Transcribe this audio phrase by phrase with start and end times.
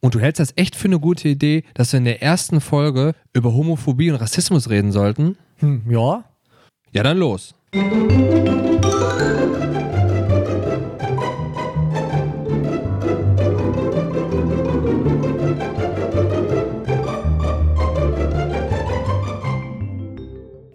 [0.00, 3.14] Und du hältst das echt für eine gute Idee, dass wir in der ersten Folge
[3.32, 5.36] über Homophobie und Rassismus reden sollten?
[5.56, 6.24] Hm, ja.
[6.92, 7.54] Ja, dann los.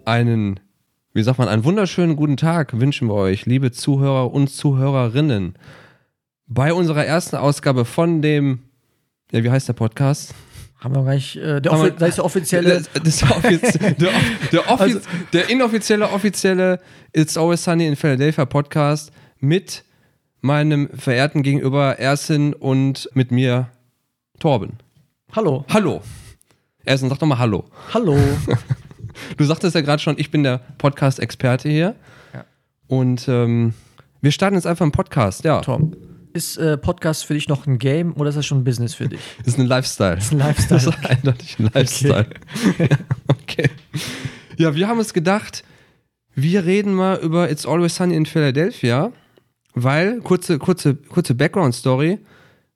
[0.04, 0.60] Einen,
[1.14, 5.54] wie sagt man, einen wunderschönen guten Tag wünschen wir euch, liebe Zuhörer und Zuhörerinnen.
[6.46, 8.60] Bei unserer ersten Ausgabe von dem,
[9.32, 10.34] ja, wie heißt der Podcast?
[10.78, 12.82] Haben wir gleich, äh, der, offi ist der offizielle.
[12.92, 13.92] Das, das offiz der,
[14.52, 15.00] der, offiz Also-
[15.32, 16.80] der inoffizielle, offizielle
[17.14, 19.84] It's Always Sunny in Philadelphia Podcast mit
[20.42, 23.68] meinem verehrten Gegenüber Ersin und mit mir
[24.38, 24.78] Torben.
[25.34, 25.64] Hallo.
[25.72, 26.02] Hallo.
[26.84, 27.64] Ersin, sag doch mal Hallo.
[27.94, 28.16] Hallo.
[29.36, 31.94] Du sagtest ja gerade schon, ich bin der Podcast-Experte hier.
[32.32, 32.44] Ja.
[32.86, 33.74] Und ähm,
[34.22, 35.44] wir starten jetzt einfach einen Podcast.
[35.44, 35.94] Ja, Tom,
[36.32, 39.08] ist äh, Podcast für dich noch ein Game oder ist das schon ein Business für
[39.08, 39.20] dich?
[39.44, 40.16] ist ein Lifestyle.
[40.16, 40.80] ist ein Lifestyle.
[40.80, 42.26] Das ist eindeutig ein Lifestyle.
[43.28, 43.68] Okay.
[44.56, 45.62] Ja, wir haben uns gedacht,
[46.34, 49.12] wir reden mal über It's Always Sunny in Philadelphia,
[49.74, 52.18] weil, kurze, kurze, kurze Background-Story,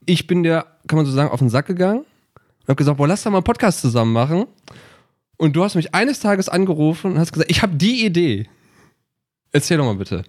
[0.05, 3.09] ich bin der, kann man so sagen, auf den Sack gegangen und habe gesagt, boah,
[3.09, 4.47] lass doch mal einen Podcast zusammen machen.
[5.39, 8.49] Und du hast mich eines Tages angerufen und hast gesagt, ich habe die Idee.
[9.53, 10.25] Erzähl doch mal bitte.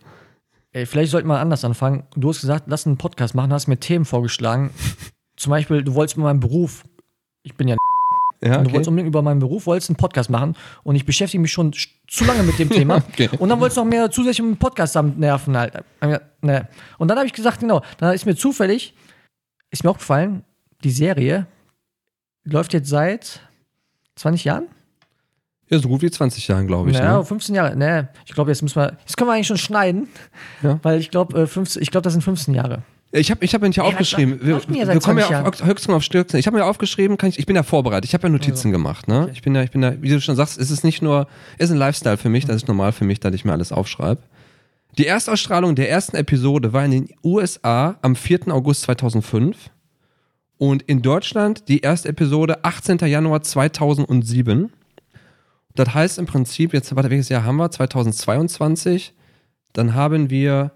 [0.78, 2.04] Ey, vielleicht sollten wir anders anfangen.
[2.16, 4.70] Du hast gesagt, lass einen Podcast machen, hast mir Themen vorgeschlagen.
[5.36, 6.84] Zum Beispiel, du wolltest mit meinem Beruf,
[7.42, 7.78] ich bin ja
[8.44, 11.42] Ja, Und du wolltest unbedingt über meinen Beruf, wolltest einen Podcast machen und ich beschäftige
[11.42, 12.98] mich schon sch- zu lange mit dem Thema.
[13.12, 13.28] Okay.
[13.40, 15.84] Und dann wolltest du noch mehr zusätzlich mit dem Podcast damit nerven halt.
[16.44, 16.68] Ne.
[17.00, 18.94] Und dann habe ich gesagt, genau, dann ist mir zufällig,
[19.72, 20.44] ist mir aufgefallen,
[20.84, 21.48] die Serie
[22.44, 23.40] läuft jetzt seit
[24.18, 24.68] 20 Jahren?
[25.70, 26.98] Ja, so gut wie 20 Jahren, glaube ich.
[26.98, 27.26] Ja, ne?
[27.26, 27.76] 15 Jahre.
[27.76, 30.08] Ne, ich glaube, jetzt müssen wir, jetzt können wir eigentlich schon schneiden,
[30.64, 30.80] Ja.
[30.84, 32.84] weil ich glaube, äh, 15 ich glaube, das sind 15 Jahre.
[33.12, 34.40] Ich habe ich hab mir nicht Ey, aufgeschrieben.
[34.42, 36.38] Wir, seit wir kommen ja 20 auf, höchstens auf Stürzen.
[36.40, 38.06] Ich habe mir aufgeschrieben, kann ich, ich bin ja vorbereitet.
[38.06, 39.08] Ich habe ja Notizen Also, gemacht.
[39.08, 39.30] Ne?
[39.34, 41.66] Ich bin ja, ich bin ja, wie du schon sagst, es ist nicht nur, es
[41.70, 44.22] ist ein Lifestyle für mich, das ist normal für mich, dass ich mir alles aufschreibe.
[44.98, 48.48] Die Erstausstrahlung der ersten Episode war in den USA am 4.
[48.50, 49.56] August 2005
[50.58, 52.98] und in Deutschland die erste Episode 18.
[53.00, 54.70] Januar 2007.
[55.78, 57.70] Das heißt im Prinzip, jetzt, warte, welches Jahr haben wir?
[57.70, 59.14] 2022.
[59.74, 60.72] Dann haben wir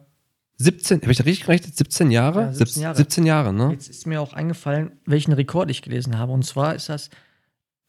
[0.57, 1.75] 17, habe ich da richtig gerechnet?
[1.75, 2.41] 17 Jahre?
[2.43, 2.95] Ja, 17 Jahre.
[2.95, 3.71] 17 Jahre, ne?
[3.71, 6.31] Jetzt ist mir auch eingefallen, welchen Rekord ich gelesen habe.
[6.31, 7.09] Und zwar ist das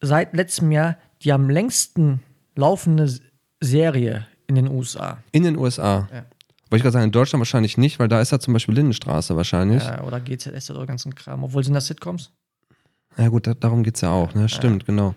[0.00, 2.20] seit letztem Jahr die am längsten
[2.56, 3.12] laufende
[3.60, 5.18] Serie in den USA.
[5.30, 6.08] In den USA.
[6.10, 6.24] Ja.
[6.70, 9.36] Wollte ich gerade sagen, in Deutschland wahrscheinlich nicht, weil da ist ja zum Beispiel Lindenstraße
[9.36, 9.84] wahrscheinlich.
[9.84, 11.44] Äh, oder GZS oder ganzen Kram.
[11.44, 12.32] Obwohl sind das Sitcoms?
[13.18, 14.48] Ja gut, da, darum geht es ja auch, ne?
[14.48, 15.14] Stimmt, genau.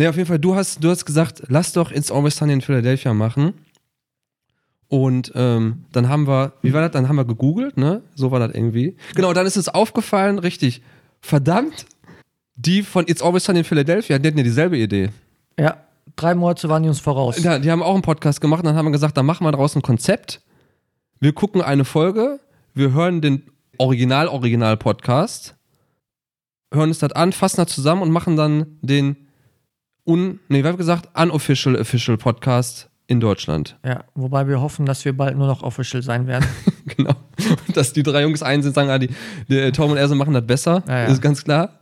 [0.00, 2.62] Ne, auf jeden Fall, du hast, du hast gesagt, lass doch It's Always Sunny in
[2.62, 3.52] Philadelphia machen.
[4.88, 6.92] Und ähm, dann haben wir, wie war das?
[6.92, 8.00] Dann haben wir gegoogelt, ne?
[8.14, 8.96] So war das irgendwie.
[9.14, 10.80] Genau, dann ist es aufgefallen, richtig.
[11.20, 11.84] Verdammt,
[12.56, 15.10] die von It's Always Sunny in Philadelphia, die hatten ja dieselbe Idee.
[15.58, 15.76] Ja,
[16.16, 17.42] drei Monate waren die uns voraus.
[17.42, 19.52] Ja, die haben auch einen Podcast gemacht und dann haben wir gesagt, dann machen wir
[19.52, 20.40] daraus ein Konzept.
[21.18, 22.40] Wir gucken eine Folge,
[22.72, 23.42] wir hören den
[23.76, 25.56] Original-Original-Podcast,
[26.72, 29.26] hören uns das an, fassen das zusammen und machen dann den
[30.04, 33.76] un, nee, wir haben gesagt, unofficial official Podcast in Deutschland.
[33.84, 36.46] Ja, wobei wir hoffen, dass wir bald nur noch official sein werden.
[36.96, 37.14] genau.
[37.74, 39.10] Dass die drei Jungs ein sind, sagen, ah, die,
[39.48, 40.84] die Tom und Erse machen das besser.
[40.86, 41.04] Ja, ja.
[41.06, 41.80] Ist ganz klar.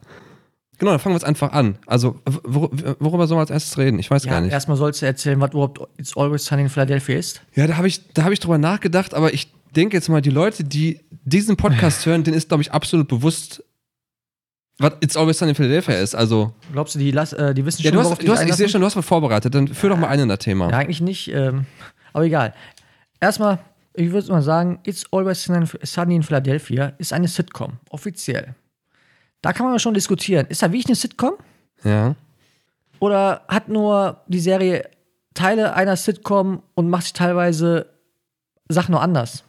[0.79, 1.77] Genau, dann fangen wir jetzt einfach an.
[1.87, 2.71] Also, wor
[3.01, 3.99] worüber sollen wir als erstes reden?
[3.99, 4.53] Ich weiß ja, gar nicht.
[4.53, 7.43] erstmal sollst du erzählen, was überhaupt It's Always Sunny in Philadelphia ist.
[7.55, 10.31] Ja, da habe ich, da hab ich drüber nachgedacht, aber ich denke jetzt mal, die
[10.31, 13.65] Leute, die diesen Podcast hören, denen ist, glaube ich, absolut bewusst,
[14.78, 16.15] was It's Always Sunny in Philadelphia ist.
[16.15, 18.44] Also, Glaubst du, die, lass, äh, die wissen ja, schon, du worauf hast, du hast,
[18.44, 19.55] ich sehe schon, du hast was vorbereitet.
[19.55, 20.71] Dann führ doch mal ein in das Thema.
[20.71, 21.28] Ja, eigentlich nicht.
[21.33, 21.66] Ähm,
[22.12, 22.55] aber egal.
[23.21, 23.59] Erstmal,
[23.94, 25.43] ich würde mal sagen, It's Always
[25.83, 28.55] Sunny in Philadelphia ist eine Sitcom, offiziell.
[29.43, 30.47] Da kann man schon diskutieren.
[30.49, 31.34] Ist da wirklich eine Sitcom?
[31.84, 32.15] Ja.
[33.00, 34.88] Oder hat nur die Serie
[35.34, 37.87] Teile einer Sitcom und macht sich teilweise
[38.69, 39.44] Sachen nur anders?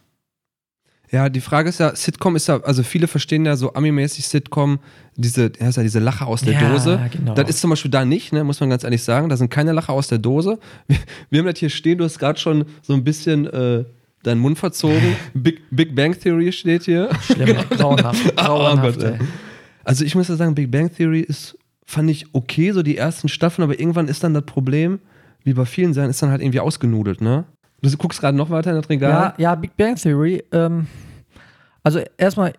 [1.12, 4.78] Ja, die Frage ist ja, Sitcom ist ja, also viele verstehen ja so Ami-mäßig Sitcom,
[5.16, 7.00] diese, ja, diese Lache aus der Ja, Dose.
[7.10, 7.34] genau.
[7.34, 9.28] Das ist zum Beispiel da nicht, ne, muss man ganz ehrlich sagen.
[9.28, 10.58] Da sind keine Lache aus der Dose.
[10.86, 10.98] Wir,
[11.30, 13.84] wir haben das hier stehen, du hast gerade schon so ein bisschen äh,
[14.22, 15.16] deinen Mund verzogen.
[15.34, 17.08] Big, Big Bang Theory steht hier.
[17.22, 18.36] Schlimm, grauenhaft.
[18.36, 19.12] grauenhaft Oh Gott, ey.
[19.14, 19.26] ey.
[19.82, 23.28] Also ich muss ja sagen, Big Bang Theory ist, fand ich okay, so die ersten
[23.28, 25.00] Staffeln, aber irgendwann ist dann das Problem,
[25.42, 27.46] wie bei vielen Serien, ist dann halt irgendwie ausgenudelt, ne?
[27.82, 29.10] Du guckst gerade noch weiter in das Regal.
[29.10, 30.44] Ja, ja, Big Bang Theory.
[30.52, 30.86] Ähm,
[31.82, 32.52] also erstmal,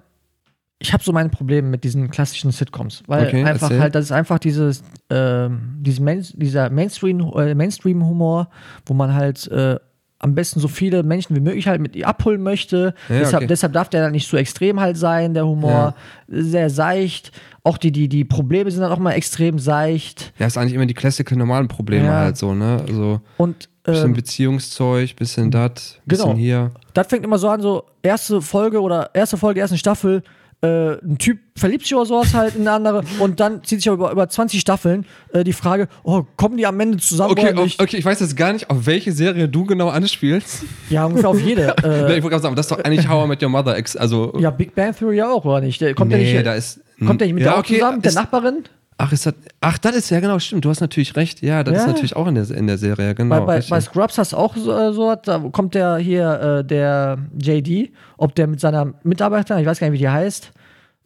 [0.79, 3.79] ich habe so meine Probleme mit diesen klassischen Sitcoms, weil Okay, einfach erzähl.
[3.81, 8.49] halt, das ist einfach dieses, ähm, dieses Main, dieser Mainstream, äh, Mainstream-Humor,
[8.85, 9.77] wo man halt äh,
[10.23, 12.93] am besten so viele Menschen wie möglich halt mit ihr abholen möchte.
[13.09, 13.47] Ja, deshalb, okay.
[13.47, 15.95] deshalb darf der dann nicht so extrem halt sein, der Humor.
[16.27, 17.31] Sehr seicht.
[17.63, 20.31] Auch die, die, die Probleme sind dann auch mal extrem seicht.
[20.37, 22.19] Ja, ist eigentlich immer die klassische normalen Probleme Ja.
[22.19, 22.83] halt so, ne?
[22.87, 26.37] Also Und bisschen ähm, Beziehungszeug, bisschen das, bisschen Genau.
[26.37, 26.71] hier.
[26.93, 30.23] das fängt immer so an, so erste Folge oder erste Folge, erste Staffel,
[30.63, 33.91] äh, ein Typ verliebt sich oder sowas halt in eine andere und dann zieht sich
[33.91, 37.59] über, über 20 Staffeln äh, die Frage, oh, kommen die am Ende zusammen Okay, oder
[37.59, 37.81] auf, nicht?
[37.81, 40.63] okay, ich weiß jetzt gar nicht, auf welche Serie du genau anspielst.
[40.91, 41.75] Ja, ungefähr auf jede.
[41.83, 43.75] Äh, ich wollte gerade sagen, das ist doch eigentlich How I Met Your Mother.
[43.75, 45.81] Ex also, ja, Big Bang Theory ja auch, oder nicht?
[45.81, 46.79] Der, kommt nee, der nicht, da ist.
[47.03, 48.63] kommt der nicht mit ja, der okay, zusammen, mit der Nachbarin?
[49.03, 50.63] Ach, ist das, ach, das ist ja genau, stimmt.
[50.63, 51.41] Du hast natürlich recht.
[51.41, 51.79] Ja, das Ja.
[51.81, 53.45] ist natürlich auch in der, in der Serie, genau.
[53.45, 56.63] Bei, bei, bei Scrubs hast du auch so, äh, so da kommt der hier, äh,
[56.63, 60.51] der JD, ob der mit seiner Mitarbeiterin, ich weiß gar nicht, wie die heißt,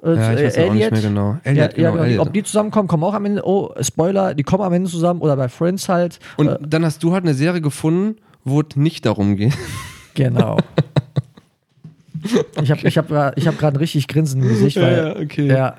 [0.03, 1.37] äh, ja, ich weiß äh, auch nicht mehr genau.
[1.43, 2.27] Elliot, ja, genau, ja, genau, die- Elliot.
[2.27, 5.37] ob die zusammenkommen, kommen auch am Ende, oh, Spoiler, die kommen am Ende zusammen oder
[5.37, 6.19] bei Friends halt.
[6.35, 9.53] Und äh, dann hast du halt eine Serie gefunden, wo es nicht darum geht.
[10.15, 10.57] genau.
[12.61, 15.47] ich habe ich hab, ich hab gerade ein richtig Grinsen im Gesicht, weil, okay.
[15.47, 15.75] ja,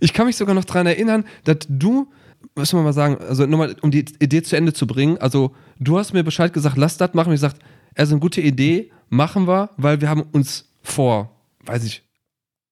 [0.00, 2.10] Ich kann mich sogar noch daran erinnern, dass du,
[2.56, 5.98] soll man mal sagen, also nochmal, um die Idee zu Ende zu bringen, also du
[5.98, 7.32] hast mir Bescheid gesagt, lass das machen.
[7.32, 7.60] Ich gesagt,
[7.94, 11.30] also eine gute Idee, machen wir, weil wir haben uns vor,
[11.64, 12.02] weiß ich,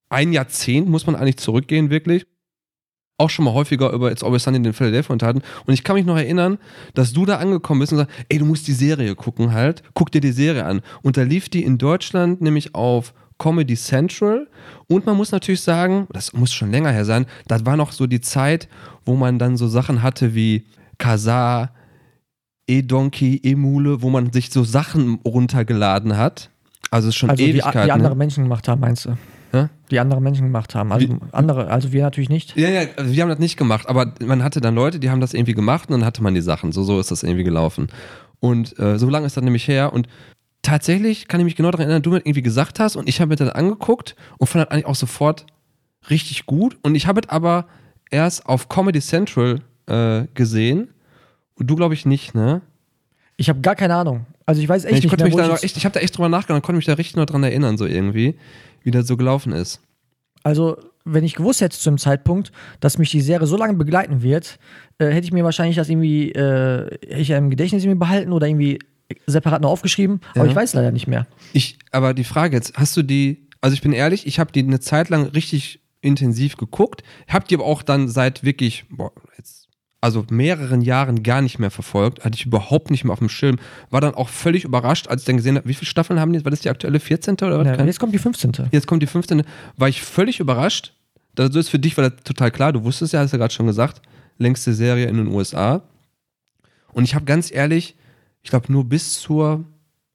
[0.09, 2.26] ein Jahrzehnt, muss man eigentlich zurückgehen, wirklich,
[3.17, 5.43] auch schon mal häufiger über It's Always Sunny in den Philadelphia unterhalten.
[5.67, 6.59] Und ich kann mich noch erinnern,
[6.94, 9.82] dass du da angekommen bist und sagst, ey, du musst die Serie gucken halt.
[9.94, 10.82] Guck dir die Serie an.
[11.03, 14.47] Und da lief die in Deutschland nämlich auf Comedy Central.
[14.89, 18.07] Und man muss natürlich sagen, das muss schon länger her sein, das war noch so
[18.07, 18.69] die Zeit,
[19.05, 20.67] wo man dann so Sachen hatte wie
[20.99, 21.71] Kazaa,
[22.67, 26.51] E-Donkey, E-Mule, wo man sich so Sachen runtergeladen hat.
[26.91, 27.85] Also es ist schon also die, Ewigkeiten.
[27.85, 28.17] die andere ne?
[28.17, 29.17] Menschen gemacht haben, meinst du?
[29.53, 29.69] Hä?
[29.91, 30.93] Die andere Menschen gemacht haben.
[30.93, 32.57] Also andere, also wir natürlich nicht.
[32.57, 35.21] Ja, ja, also wir haben das nicht gemacht, aber man hatte dann Leute, die haben
[35.21, 36.73] das irgendwie gemacht und dann hatte man die Sachen.
[36.73, 37.89] So, so ist das irgendwie gelaufen.
[38.41, 40.09] Und äh, so lange ist das nämlich her und
[40.65, 43.29] tatsächlich kann ich mich genau daran erinnern, du mir irgendwie gesagt hast und ich habe
[43.29, 45.47] mir das angeguckt und fand das eigentlich auch sofort
[46.11, 46.77] richtig gut.
[46.83, 47.67] Und ich habe es aber
[48.11, 50.89] erst auf Comedy Central äh, gesehen
[51.55, 52.63] und du glaube ich nicht, ne?
[53.37, 54.27] Ich habe gar keine Ahnung.
[54.47, 56.01] Also ich weiß echt ich nicht mehr, mich da ich noch echt, ich habe da
[56.01, 58.37] echt drüber nachgedacht und konnte mich da richtig noch dran erinnern, so irgendwie,
[58.83, 59.81] wie das so gelaufen ist.
[60.43, 60.77] Also,
[61.07, 64.59] wenn ich gewusst hätte zu dem Zeitpunkt, dass mich die Serie so lange begleiten wird,
[64.99, 68.79] äh, hätte ich mir wahrscheinlich das irgendwie, äh, ich im Gedächtnis irgendwie behalten oder irgendwie
[69.27, 70.21] separat noch aufgeschrieben.
[70.35, 70.51] Aber Ja.
[70.51, 71.27] ich weiß leider nicht mehr.
[71.53, 74.61] Ich, aber die Frage jetzt, hast du die, also ich bin ehrlich, ich habe die
[74.61, 79.69] eine Zeit lang richtig intensiv geguckt, habe die aber auch dann seit wirklich, boah, jetzt,
[80.03, 83.59] also mehreren Jahren gar nicht mehr verfolgt, hatte ich überhaupt nicht mehr auf dem Schirm,
[83.89, 86.45] war dann auch völlig überrascht, als ich dann gesehen habe, wie viele Staffeln haben die,
[86.45, 87.35] war das die aktuelle 14.
[87.37, 87.67] oder was?
[87.67, 88.53] Ja, jetzt kommt die 15.
[88.71, 89.45] Jetzt kommt die 15.
[89.79, 90.93] War ich völlig überrascht.
[91.35, 92.73] Das ist für dich war das total klar.
[92.75, 94.03] Du wusstest ja, hast du ja gerade schon gesagt,
[94.39, 95.83] längste Serie in den USA.
[96.93, 97.97] Und ich habe ganz ehrlich,
[98.44, 99.64] ich glaube nur bis zur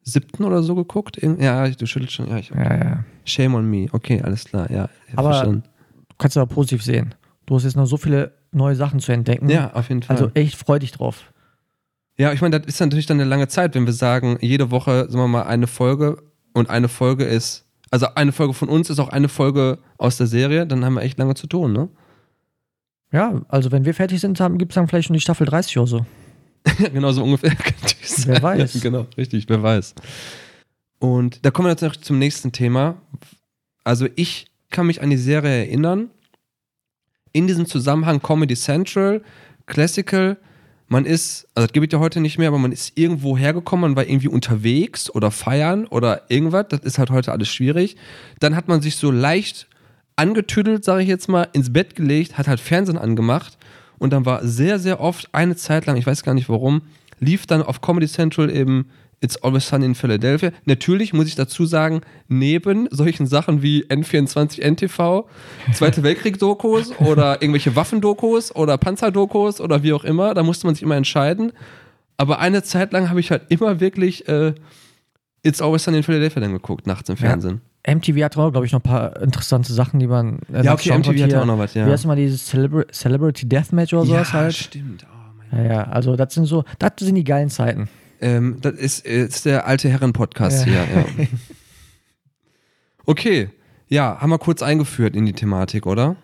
[0.03, 1.19] siebten oder so geguckt.
[1.21, 2.29] Ja, du schüttelst schon.
[2.29, 3.03] Ja, ich, Ja, ja.
[3.25, 3.87] shame on me.
[3.91, 4.71] Okay, alles klar.
[4.71, 5.63] Ja, Aber- verstanden.
[6.07, 7.15] Du kannst aber positiv sehen.
[7.45, 9.49] Du hast jetzt noch so viele neue Sachen zu entdecken.
[9.49, 10.15] Ja, auf jeden Fall.
[10.15, 11.31] Also echt freu dich drauf.
[12.17, 15.05] ja, ich meine, das ist natürlich dann eine lange Zeit, wenn wir sagen, jede Woche,
[15.09, 16.21] sagen wir mal, eine Folge
[16.53, 20.27] und eine Folge ist, also eine Folge von uns ist auch eine Folge aus der
[20.27, 21.89] Serie, dann haben wir echt lange zu tun, ne?
[23.11, 25.87] Ja, also wenn wir fertig sind, gibt es dann vielleicht schon die Staffel 30 oder
[25.87, 26.05] so.
[26.93, 27.51] Genau so ungefähr.
[28.09, 28.27] sein.
[28.27, 28.79] Wer weiß.
[28.81, 29.95] Genau, richtig, wer weiß.
[31.00, 33.01] Und da kommen wir jetzt noch zum nächsten Thema.
[33.83, 36.09] Also ich kann mich an die Serie erinnern.
[37.31, 39.22] In diesem Zusammenhang Comedy Central,
[39.65, 40.38] Classical,
[40.88, 43.91] man ist, also das gibt es ja heute nicht mehr, aber man ist irgendwo hergekommen,
[43.91, 46.65] man war irgendwie unterwegs oder feiern oder irgendwas.
[46.69, 47.95] Das ist halt heute alles schwierig.
[48.39, 49.67] Dann hat man sich so leicht
[50.15, 53.57] angetüdelt, sage ich jetzt mal, ins Bett gelegt, hat halt Fernsehen angemacht
[54.00, 56.81] und dann war sehr, sehr oft eine Zeit lang, ich weiß gar nicht warum,
[57.19, 58.89] lief dann auf Comedy Central eben
[59.21, 60.51] It's Always Sunny in Philadelphia.
[60.65, 65.25] Natürlich muss ich dazu sagen, neben solchen Sachen wie N24 NTV,
[65.73, 70.83] Zweite Weltkrieg-Dokus oder irgendwelche Waffendokus oder Panzerdokus oder wie auch immer, da musste man sich
[70.83, 71.51] immer entscheiden.
[72.15, 74.53] Aber eine Zeit lang habe ich halt immer wirklich äh,
[75.43, 77.61] It's Always Sunny in Philadelphia dann geguckt, nachts im Fernsehen.
[77.88, 80.39] MTV hat auch, glaube ich, noch ein paar interessante Sachen, die man.
[80.53, 81.41] Äh, Ja, okay, MTV hatte hier.
[81.41, 81.85] auch noch was, ja.
[81.88, 84.53] Wie heißt mal dieses Celebra Celebrity Deathmatch oder sowas halt?
[84.53, 85.05] stimmt.
[85.09, 85.18] Oh mein
[85.51, 87.89] Ja, ja, also das sind so, das sind die geilen Zeiten.
[88.22, 90.84] Ähm, das ist, ist der alte Herren-Podcast Ja.
[90.84, 91.06] hier.
[91.18, 91.27] Ja.
[93.06, 93.50] okay,
[93.88, 96.15] ja, haben wir kurz eingeführt in die Thematik, oder?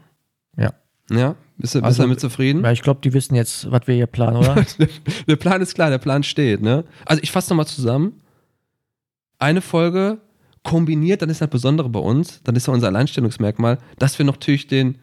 [0.58, 0.74] Ja.
[1.10, 2.64] Ja, bist du, bist Also- damit zufrieden?
[2.64, 4.56] Ja, ich glaube, die wissen jetzt, was wir hier planen, oder?
[5.28, 6.84] der Plan ist klar, der Plan steht, ne?
[7.06, 8.22] Also ich fasse nochmal zusammen.
[9.38, 10.20] Eine Folge
[10.64, 14.66] kombiniert, dann ist das Besondere bei uns, dann ist ja unser Alleinstellungsmerkmal, dass wir natürlich
[14.68, 14.98] den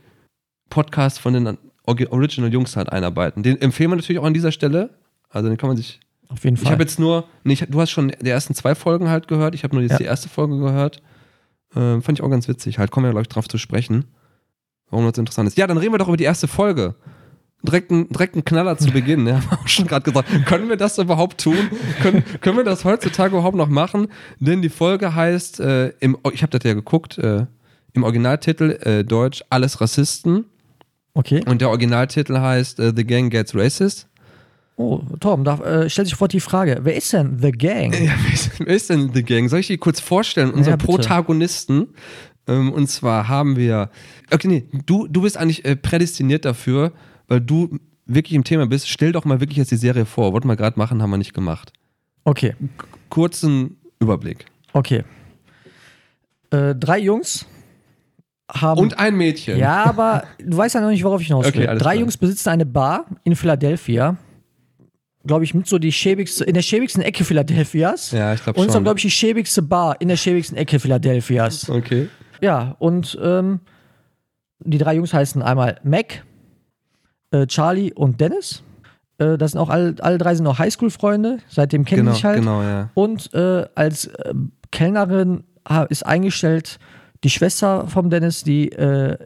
[0.71, 3.43] Podcast von den Orgi- Original Jungs halt einarbeiten.
[3.43, 4.91] Den empfehlen wir natürlich auch an dieser Stelle.
[5.29, 6.73] Also den kann man sich auf jeden Ich Fall.
[6.73, 9.65] habe jetzt nur, nee, ich, du hast schon die ersten zwei Folgen halt gehört, ich
[9.65, 9.99] habe nur jetzt Ja.
[9.99, 11.03] die erste Folge gehört.
[11.75, 12.79] Ähm, fand ich auch ganz witzig.
[12.79, 14.05] Halt, kommen wir gleich drauf zu sprechen.
[14.91, 15.57] Warum das interessant ist.
[15.59, 16.95] Ja, dann reden wir doch über die erste Folge.
[17.63, 19.27] Direkt ein, direkt ein Knaller zu Beginn.
[19.27, 20.29] Ja, haben wir auch schon gerade gesagt.
[20.47, 21.57] Können wir das überhaupt tun?
[22.03, 24.09] können, können wir das heutzutage überhaupt noch machen?
[24.41, 27.47] Denn die Folge heißt, äh, im, ich habe das ja geguckt, äh,
[27.95, 30.45] im Originaltitel äh, Deutsch Alles Rassisten.
[31.15, 31.43] Okay.
[31.47, 34.09] Und der Originaltitel heißt äh, The Gang Gets Racist.
[34.77, 37.93] Oh, Tom, da äh, stellt sich sofort die Frage, wer ist denn The Gang?
[37.93, 39.49] Ja, wer ist, wer ist denn The Gang?
[39.49, 40.51] Soll ich die kurz vorstellen?
[40.51, 40.87] Unsere bitte.
[40.87, 41.89] Protagonisten.
[42.49, 43.91] Ähm, und zwar haben wir.
[44.33, 46.93] Okay, nee, du, du bist eigentlich äh, prädestiniert dafür,
[47.29, 48.89] weil du wirklich im Thema bist.
[48.89, 50.33] Stell doch mal wirklich jetzt die Serie vor.
[50.33, 51.73] Wollten wir gerade machen, haben wir nicht gemacht.
[52.25, 52.55] Okay,
[53.09, 54.47] Kurzen Überblick.
[54.73, 55.05] okay.
[56.51, 57.47] Äh, drei Jungs
[58.53, 58.81] haben.
[58.81, 59.59] Und ein Mädchen.
[59.59, 61.51] ja, aber du weißt ja noch nicht, worauf ich hinaus will.
[61.53, 61.95] Okay, drei klar.
[61.95, 64.17] Jungs besitzen eine Bar in Philadelphia.
[65.25, 68.11] Glaube ich, mit so die schäbigste, in der schäbigsten Ecke Philadelphias.
[68.11, 68.85] Ja, ich glaube Und ist dann, schon.
[68.85, 71.71] glaube ich, die schäbigste Bar in der schäbigsten Ecke Philadelphias.
[71.71, 72.09] Okay.
[72.41, 73.61] Ja, und ähm,
[74.65, 76.25] die drei Jungs heißen einmal Mac,
[77.31, 78.65] äh, Charlie und Dennis.
[79.19, 82.39] Äh, das sind auch alle, alle drei sind auch Highschool-Freunde, seitdem kennen Genau, sich halt.
[82.41, 82.91] genau, ja.
[82.95, 84.35] Und äh, als äh,
[84.73, 86.81] Kellnerin ha- ist eingestellt
[87.25, 89.17] die Schwester vom Dennis, die äh,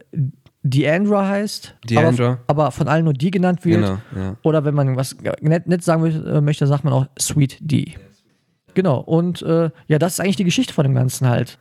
[0.63, 1.75] Deandra heißt.
[1.89, 2.39] Deandra.
[2.47, 3.81] Aber, aber von allen nur die genannt wird.
[3.81, 4.37] Genau, ja.
[4.43, 7.95] Oder wenn man was nett, nett sagen äh, möchte, sagt man auch Sweet D.
[8.73, 11.57] Genau, und äh, ja, das ist eigentlich die Geschichte von dem Ganzen halt.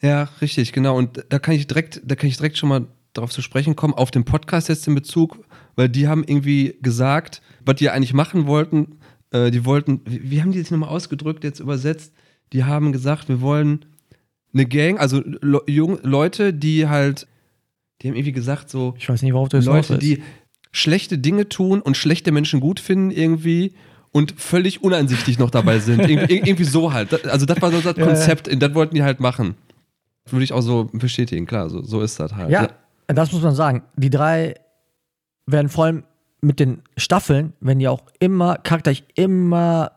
[0.00, 0.96] Ja, richtig, genau.
[0.96, 3.94] Und da kann ich direkt, da kann ich direkt schon mal darauf zu sprechen kommen,
[3.94, 5.38] auf den Podcast jetzt in Bezug,
[5.74, 8.98] weil die haben irgendwie gesagt, was die eigentlich machen wollten.
[9.30, 12.12] Äh, die wollten, wie, wie haben die das nochmal ausgedrückt, jetzt übersetzt?
[12.52, 13.84] Die haben gesagt, wir wollen
[14.56, 17.26] eine Gang, also Le jung, Leute, die halt,
[18.00, 20.22] die haben irgendwie gesagt, so Ich weiß nicht, worauf du das Leute, die
[20.72, 23.74] schlechte Dinge tun und schlechte Menschen gut finden irgendwie
[24.12, 26.00] und völlig uneinsichtig noch dabei sind.
[26.00, 27.26] Irgendwie, irgendwie so halt.
[27.26, 28.06] Also das war so das Ja, ja.
[28.06, 29.54] Konzept, das wollten die halt machen.
[30.28, 32.50] Würde ich auch so bestätigen, klar, so, so ist das halt.
[32.50, 32.68] Ja,
[33.06, 33.82] das muss man sagen.
[33.96, 34.54] Die drei
[35.46, 36.04] werden vor allem
[36.40, 39.92] mit den Staffeln, wenn die auch immer charakterlich immer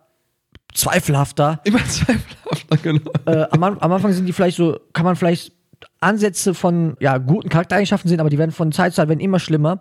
[0.73, 1.59] zweifelhafter.
[1.63, 3.11] Immer zweifelhafter, genau.
[3.25, 5.51] Äh, am, am Anfang sind die vielleicht so, kann man vielleicht
[6.01, 9.39] Ansätze von ja, guten Charaktereigenschaften sehen, aber die werden von Zeit zu Zeit werden immer
[9.39, 9.79] schlimmer.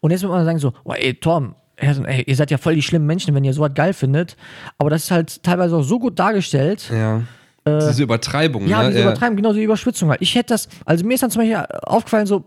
[0.00, 2.82] Und jetzt wird man sagen so, oh, ey Tom, ey, ihr seid ja voll die
[2.82, 4.36] schlimmen Menschen, wenn ihr sowas geil findet.
[4.78, 6.90] Aber das ist halt teilweise auch so gut dargestellt.
[6.92, 7.22] Ja.
[7.66, 8.88] Diese Übertreibung, Ja, ne?
[8.88, 10.22] diese übertreiben, genau die Überspitzung halt.
[10.22, 12.44] Ich hätte das, also mir ist dann zum Beispiel aufgefallen, so,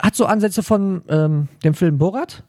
[0.00, 2.44] hat so Ansätze von ähm, dem Film Borat,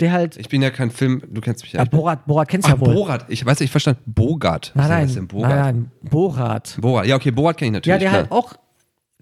[0.00, 1.82] der halt, Ich bin ja kein Film, du kennst mich ja.
[1.82, 2.94] ich bin- Borat, Borat kennst Ach, ja wohl.
[2.94, 3.24] Borat.
[3.28, 3.98] Ich weiß, ich verstand.
[4.06, 4.72] Bogart.
[4.74, 5.50] Was Nein, denn Bogart?
[5.50, 5.60] nein,
[6.02, 6.76] nein, Borat.
[6.80, 7.06] Borat.
[7.06, 7.94] Ja, okay, Borat kenne ich natürlich.
[7.94, 8.22] Ja, der klar.
[8.22, 8.54] halt auch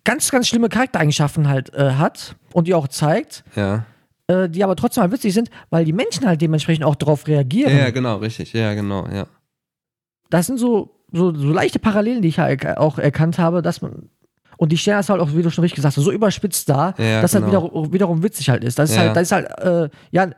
[0.05, 3.85] ganz, ganz schlimme Charaktereigenschaften halt äh, hat und die auch zeigt, Ja.
[4.27, 7.77] äh, die aber trotzdem halt witzig sind, weil die Menschen halt dementsprechend auch darauf reagieren.
[7.77, 8.53] ja, genau, richtig.
[8.53, 9.27] Ja, genau, ja.
[10.31, 14.09] Das sind so, so, so leichte Parallelen, die ich halt auch erkannt habe, dass man.
[14.57, 16.95] Und die stellen das halt auch, wie du schon richtig gesagt hast, so überspitzt da,
[16.97, 17.65] Ja, dass halt genau.
[17.65, 18.79] wiederum, wiederum witzig halt ist.
[18.79, 19.03] Das ist Ja.
[19.03, 20.29] halt, das ist halt, äh, ja,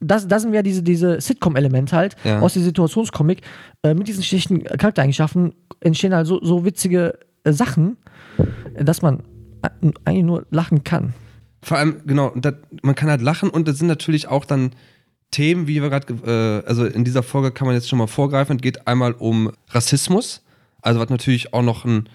[0.00, 2.40] das, das sind ja diese, diese Sitcom-Elemente halt Ja.
[2.40, 3.42] aus der Situationskomik.
[3.82, 7.96] Äh, mit diesen schlechten Charaktereigenschaften entstehen halt so, so witzige äh, Sachen,
[8.74, 9.20] äh, dass man
[9.62, 9.68] äh,
[10.04, 11.14] eigentlich nur lachen kann.
[11.62, 14.70] Vor allem, genau, das, man kann halt lachen und das sind natürlich auch dann
[15.30, 18.56] Themen, wie wir gerade, äh, also in dieser Folge kann man jetzt schon mal vorgreifen,
[18.56, 20.42] es geht einmal um Rassismus,
[20.82, 22.08] also was natürlich auch noch ein,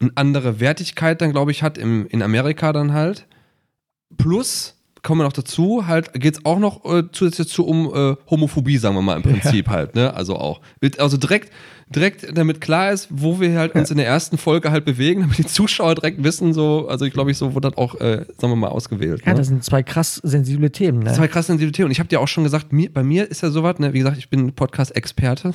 [0.00, 3.26] eine andere Wertigkeit dann, glaube ich, hat im, in Amerika dann halt.
[4.16, 8.16] Plus, kommen wir noch dazu, halt geht es auch noch äh, zusätzlich dazu um äh,
[8.30, 10.14] Homophobie, sagen wir mal im Prinzip halt, ne?
[10.14, 10.60] Also auch.
[10.98, 11.50] Also direkt,
[11.88, 15.38] direkt damit klar ist, wo wir halt uns in der ersten Folge halt bewegen, damit
[15.38, 18.52] die Zuschauer direkt wissen, so, also ich glaube, ich so wurde das auch, äh, sagen
[18.52, 19.22] wir mal, ausgewählt.
[19.26, 19.38] Ja, ne?
[19.38, 21.00] das sind zwei krass sensible Themen.
[21.00, 21.12] Ne?
[21.12, 21.84] Zwei krasse Sensibilität.
[21.84, 23.98] Und ich habe dir auch schon gesagt, mir, bei mir ist ja sowas, ne, wie
[23.98, 25.52] gesagt, ich bin Podcast-Experte.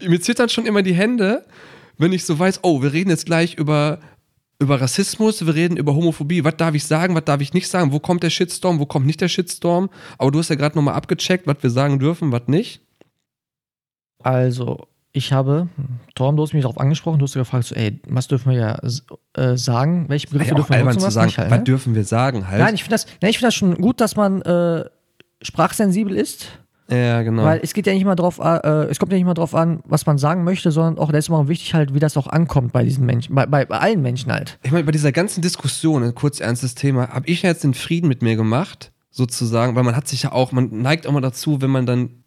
[0.08, 1.44] mir zittern schon immer die Hände,
[1.96, 4.00] wenn ich so weiß, oh, wir reden jetzt gleich über,
[4.58, 6.44] über Rassismus, wir reden über Homophobie.
[6.44, 7.92] Was darf ich sagen, was darf ich nicht sagen?
[7.92, 9.90] Wo kommt der Shitstorm, wo kommt nicht der Shitstorm?
[10.18, 12.80] Aber du hast ja gerade nochmal abgecheckt, was wir sagen dürfen, was nicht.
[14.22, 15.68] Also, ich habe,
[16.14, 18.78] Tom, du hast mich darauf angesprochen, du hast gefragt, so, ey, was dürfen wir ja
[19.34, 20.08] äh, sagen?
[20.08, 21.64] Welche Begriffe Ja, dürfen wir nutzen, zu was sagen, halt, was ne?
[21.64, 22.60] dürfen wir sagen halt.
[22.60, 24.84] Nein, ich finde das, nein, ich find das schon gut, dass man äh,
[25.42, 26.48] sprachsensibel ist,
[26.88, 27.42] ja, genau.
[27.42, 29.80] weil es geht ja nicht mal drauf, äh, es kommt ja nicht mal drauf an,
[29.84, 32.72] was man sagen möchte, sondern auch, da ist immer wichtig halt, wie das auch ankommt
[32.72, 34.58] bei diesen Menschen, bei, bei, bei allen Menschen halt.
[34.62, 37.74] Ich meine, bei dieser ganzen Diskussion, ein kurz ernstes Thema, habe ich ja jetzt den
[37.74, 41.20] Frieden mit mir gemacht, sozusagen, weil man hat sich ja auch, man neigt auch mal
[41.20, 42.22] dazu, wenn man dann,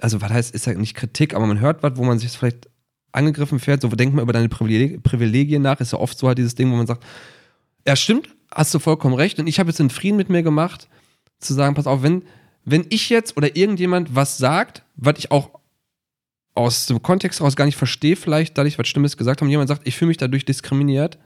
[0.00, 2.68] also was heißt, ist ja nicht Kritik, aber man hört was, wo man sich vielleicht
[3.12, 6.36] angegriffen fährt, so denkt man über deine Privileg Privilegien nach, ist ja oft so halt
[6.36, 7.04] dieses Ding, wo man sagt,
[7.86, 10.88] ja stimmt, hast du vollkommen recht und ich habe jetzt den Frieden mit mir gemacht,
[11.38, 12.22] zu sagen, pass auf, wenn,
[12.64, 15.50] wenn ich jetzt oder irgendjemand was sagt, was ich auch
[16.54, 19.86] aus dem Kontext heraus gar nicht verstehe, vielleicht, dadurch was Stimmes gesagt haben, jemand sagt,
[19.86, 21.18] ich fühle mich dadurch diskriminiert,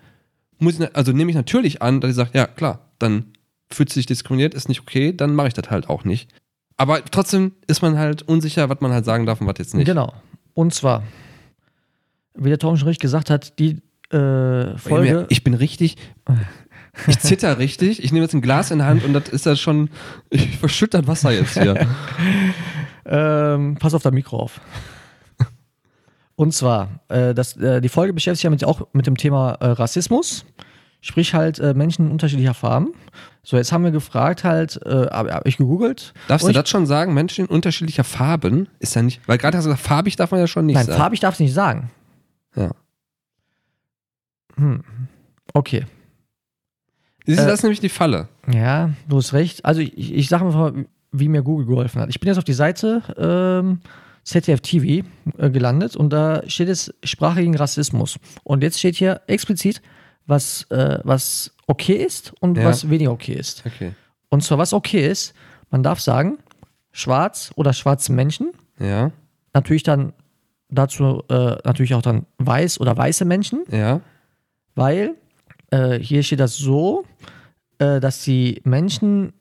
[0.58, 3.32] muss ich, also nehme ich natürlich an, dass ich sage, ja klar, dann
[3.70, 6.30] fühlt sich diskriminiert, ist nicht okay, dann mache ich das halt auch nicht.
[6.76, 9.86] Aber trotzdem ist man halt unsicher, was man halt sagen darf und was jetzt nicht.
[9.86, 10.14] Genau.
[10.54, 11.02] Und zwar,
[12.34, 15.26] wie der Tom schon richtig gesagt hat, die äh, Folge.
[15.28, 15.96] Ich bin richtig,
[17.06, 19.56] ich zitter richtig, ich nehme jetzt ein Glas in die Hand und das ist ja
[19.56, 19.90] schon,
[20.30, 21.86] ich verschütte das Wasser jetzt hier.
[23.10, 24.60] Ähm, pass auf dein Mikro auf.
[26.36, 29.52] Und zwar, äh, das, äh, die Folge beschäftigt sich ja mit, auch mit dem Thema
[29.60, 30.44] äh, Rassismus,
[31.00, 32.92] sprich halt äh, Menschen unterschiedlicher Farben.
[33.42, 36.12] So, jetzt haben wir gefragt halt, äh, habe hab ich gegoogelt.
[36.28, 37.14] Darfst du ich- das schon sagen?
[37.14, 40.46] Menschen unterschiedlicher Farben ist ja nicht, weil gerade hast du gesagt, farbig darf man ja
[40.46, 40.98] schon nicht Nein, sagen.
[40.98, 41.90] farbig darf es nicht sagen.
[42.56, 42.72] Ja.
[44.56, 44.84] Hm.
[45.54, 45.86] Okay.
[47.28, 48.28] Du, Äh, das ist nämlich die Falle.
[48.52, 49.64] Ja, du hast recht.
[49.64, 52.08] Also ich, ich sage mal, wie mir Google geholfen hat.
[52.08, 53.80] Ich bin jetzt auf die Seite ähm,
[54.24, 55.06] ZDF TV
[55.38, 58.18] äh, gelandet und da steht es Sprache gegen Rassismus.
[58.44, 59.82] Und jetzt steht hier explizit,
[60.26, 62.64] was, äh, was okay ist und Ja.
[62.64, 63.62] was weniger okay ist.
[63.66, 63.92] Okay.
[64.30, 65.34] Und zwar, was okay ist,
[65.70, 66.38] man darf sagen,
[66.92, 69.10] schwarz oder schwarze Menschen, Ja,
[69.54, 70.12] natürlich dann
[70.70, 74.00] dazu äh, natürlich auch dann weiß oder weiße Menschen, ja,
[74.74, 75.14] weil
[75.70, 77.04] äh, hier steht das so,
[77.78, 79.32] äh, dass die Menschen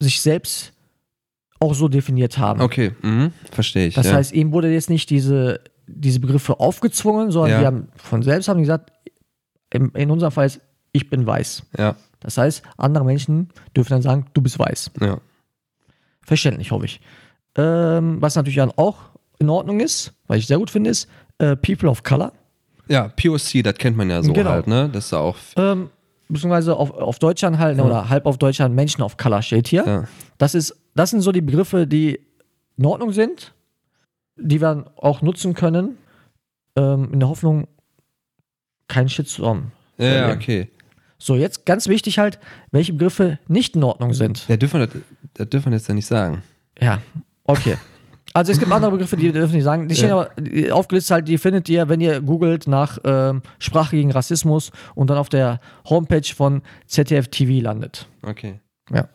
[0.00, 0.72] sich selbst
[1.60, 2.60] auch so definiert haben.
[2.60, 3.32] okay, mhm.
[3.50, 3.94] verstehe ich.
[3.94, 4.14] Das ja.
[4.14, 7.58] heißt, ihnen wurde jetzt nicht diese, diese Begriffe aufgezwungen, sondern Ja.
[7.60, 8.92] die haben von selbst haben gesagt,
[9.72, 10.60] in, in unserem Fall ist,
[10.92, 11.64] ich bin weiß.
[11.78, 14.92] ja, Das heißt, andere Menschen dürfen dann sagen, du bist weiß.
[15.00, 15.18] ja,
[16.22, 17.00] Verständlich, hoffe ich.
[17.56, 18.96] Ähm, was natürlich dann auch
[19.38, 21.08] in Ordnung ist, weil ich sehr gut finde, ist
[21.38, 22.32] äh, People of Color.
[22.88, 24.50] Ja, POC, das kennt man ja so Genau.
[24.50, 24.88] halt, ne?
[24.92, 25.90] Das ist ja auch, Ähm,
[26.28, 29.84] beziehungsweise auf, auf Deutschland halt, ne, oder halb auf Deutschland Menschen of Color steht hier.
[29.86, 30.04] ja,
[30.38, 32.20] Das, ist, das sind so die Begriffe, die
[32.76, 33.54] in Ordnung sind,
[34.36, 35.98] die wir auch nutzen können,
[36.76, 37.66] ähm, in der Hoffnung,
[38.88, 39.72] kein Shitstorm.
[39.96, 40.68] zu ja, ja, okay.
[41.18, 42.38] So, jetzt ganz wichtig halt,
[42.70, 44.46] welche Begriffe nicht in Ordnung sind.
[44.48, 44.96] Ja, dürfen wir das,
[45.34, 46.42] das dürfen wir jetzt ja nicht sagen.
[46.80, 47.02] Ja,
[47.44, 47.76] okay.
[48.34, 49.88] Also es gibt andere Begriffe, die dürfen nicht sagen.
[49.88, 50.28] Die stehen Ja.
[50.66, 55.10] aber aufgelistet halt, die findet ihr, wenn ihr googelt nach ähm, Sprache gegen Rassismus und
[55.10, 58.06] dann auf der Homepage von ZDF TV landet.
[58.22, 58.60] Okay.
[58.92, 59.08] Ja.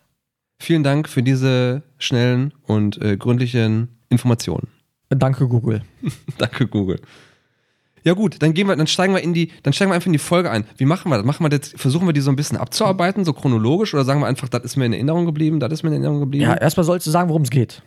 [0.59, 4.67] Vielen Dank für diese schnellen und äh, gründlichen Informationen.
[5.09, 5.81] Danke, Google.
[6.37, 6.99] Danke, Google.
[8.05, 10.13] Ja gut, dann gehen wir, dann steigen wir in die, dann steigen wir einfach in
[10.13, 10.65] die Folge ein.
[10.75, 11.25] Wie machen wir das?
[11.25, 14.27] Machen wir das, versuchen wir die so ein bisschen abzuarbeiten, so chronologisch, oder sagen wir
[14.27, 16.43] einfach, das ist mir in Erinnerung geblieben, das ist mir in Erinnerung geblieben?
[16.43, 17.81] Ja, erstmal sollst du sagen, worum es geht.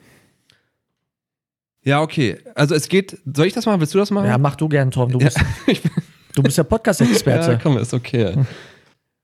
[1.86, 2.38] Ja, okay.
[2.56, 3.80] Also es geht, soll ich das machen?
[3.80, 4.26] Willst du das machen?
[4.26, 5.10] Ja, mach du gern, Tom.
[5.12, 5.92] Du Ja, bist, ich bin-
[6.34, 7.58] du bist ja Podcast-Experte.
[7.62, 8.34] komm, ist okay.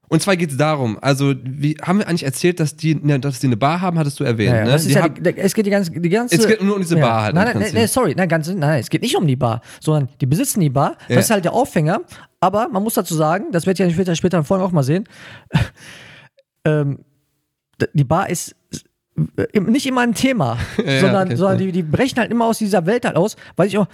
[0.09, 3.47] Und zwar geht es darum, also wie, haben wir eigentlich erzählt, dass die, dass die
[3.47, 4.83] eine Bar haben, hattest du erwähnt, Ja, ja, ne?
[4.83, 6.37] ja haben- die, es geht die ganze, die ganze.
[6.37, 8.91] Es geht nur um diese Bar halt Nein, nein, nein, sorry, nein, ganz, nein, es
[8.91, 10.97] geht nicht um die Bar, sondern die besitzen die Bar.
[11.09, 11.17] Ja.
[11.17, 12.03] Das ist halt der Aufhänger.
[12.41, 15.09] Aber man muss dazu sagen, das werdet ihr später, später in Folgen auch mal sehen.
[16.65, 16.99] ähm,
[17.95, 18.55] die Bar ist
[19.55, 21.67] nicht immer ein Thema, Ja, sondern, okay, sondern ja.
[21.67, 23.87] die, die brechen halt immer aus dieser Welt halt aus, weil ich auch.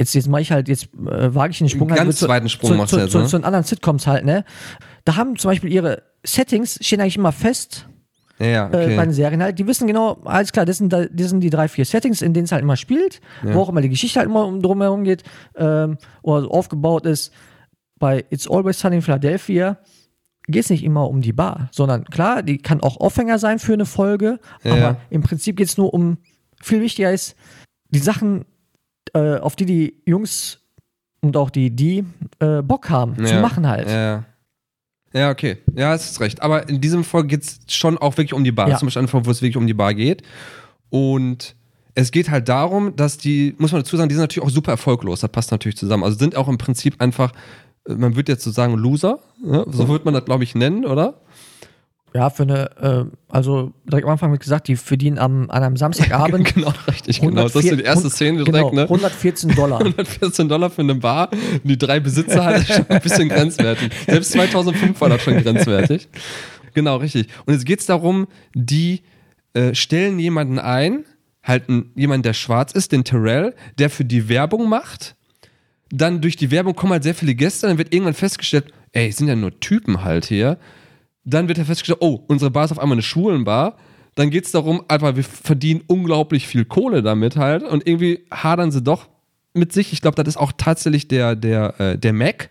[0.00, 2.26] Jetzt, jetzt mache ich halt, jetzt äh, wage ich den Sprung Einen halt ganz zu,
[2.26, 3.26] zweiten Sprung zu, machst zu, jetzt, zu, ne?
[3.26, 4.44] zu den anderen Sitcoms halt, ne?
[5.04, 7.88] Da haben zum Beispiel ihre Settings stehen eigentlich immer fest
[8.38, 8.96] ja, ja, äh, bei okay.
[8.96, 9.58] den Serien halt.
[9.58, 12.32] Die wissen genau, alles klar, das sind, da- das sind die drei, vier Settings, in
[12.32, 15.24] denen es halt immer spielt, wo auch immer die Geschichte halt immer um- drumherum geht
[15.56, 17.32] ähm, oder so aufgebaut ist.
[17.98, 19.78] Bei It's Always Sunny in Philadelphia
[20.48, 23.74] geht es nicht immer um die Bar, sondern klar, die kann auch Aufhänger sein für
[23.74, 24.72] eine Folge, Ja.
[24.74, 26.16] aber im Prinzip geht es nur um,
[26.60, 27.36] viel wichtiger ist,
[27.90, 28.44] die Sachen,
[29.14, 30.60] äh, auf die die Jungs
[31.20, 32.04] und auch die, die
[32.40, 33.88] äh, Bock haben zu Ja, machen halt.
[33.88, 34.24] Ja.
[35.14, 35.56] Ja, okay.
[35.74, 36.42] Ja, es ist recht.
[36.42, 38.68] Aber in diesem Fall geht es schon auch wirklich um die Bar.
[38.68, 38.76] Ja.
[38.76, 40.22] Zum Beispiel einfach, wo es wirklich um die Bar geht.
[40.90, 41.56] Und
[41.94, 44.72] es geht halt darum, dass die, muss man dazu sagen, die sind natürlich auch super
[44.72, 45.20] erfolglos.
[45.20, 46.04] Das passt natürlich zusammen.
[46.04, 47.32] Also sind auch im Prinzip einfach,
[47.96, 49.20] man würde jetzt so sagen, Loser.
[49.44, 49.64] Ja?
[49.70, 51.14] So würde man das, glaube ich, nennen, oder?
[52.14, 55.76] Ja, für eine, äh, also direkt am Anfang wird gesagt, die verdienen am, an einem
[55.76, 57.42] Samstagabend genau, richtig, genau.
[57.42, 58.82] Das ist so die erste Szene direkt, genau, ne?
[58.84, 59.78] 114 Dollar.
[59.80, 61.28] 114 Dollar für eine Bar,
[61.62, 63.92] die drei Besitzer hat, ist schon ein bisschen grenzwertig.
[64.06, 66.08] Selbst 2005 war das schon grenzwertig.
[66.72, 67.28] Genau, richtig.
[67.44, 69.02] Und jetzt geht es darum, die
[69.52, 71.04] äh, stellen jemanden ein,
[71.42, 75.14] halt einen, jemanden, der schwarz ist, den Terrell, der für die Werbung macht.
[75.90, 79.16] Dann durch die Werbung kommen halt sehr viele Gäste, dann wird irgendwann festgestellt, ey, es
[79.16, 80.58] sind ja nur Typen halt hier.
[81.24, 83.76] Dann wird er festgestellt, oh, unsere Bar ist auf einmal eine Schwulenbar.
[84.14, 87.62] Dann geht es darum, einfach, wir verdienen unglaublich viel Kohle damit halt.
[87.62, 89.08] Und irgendwie hadern sie doch
[89.54, 89.92] mit sich.
[89.92, 92.50] Ich glaube, das ist auch tatsächlich der, der, äh, der Mac,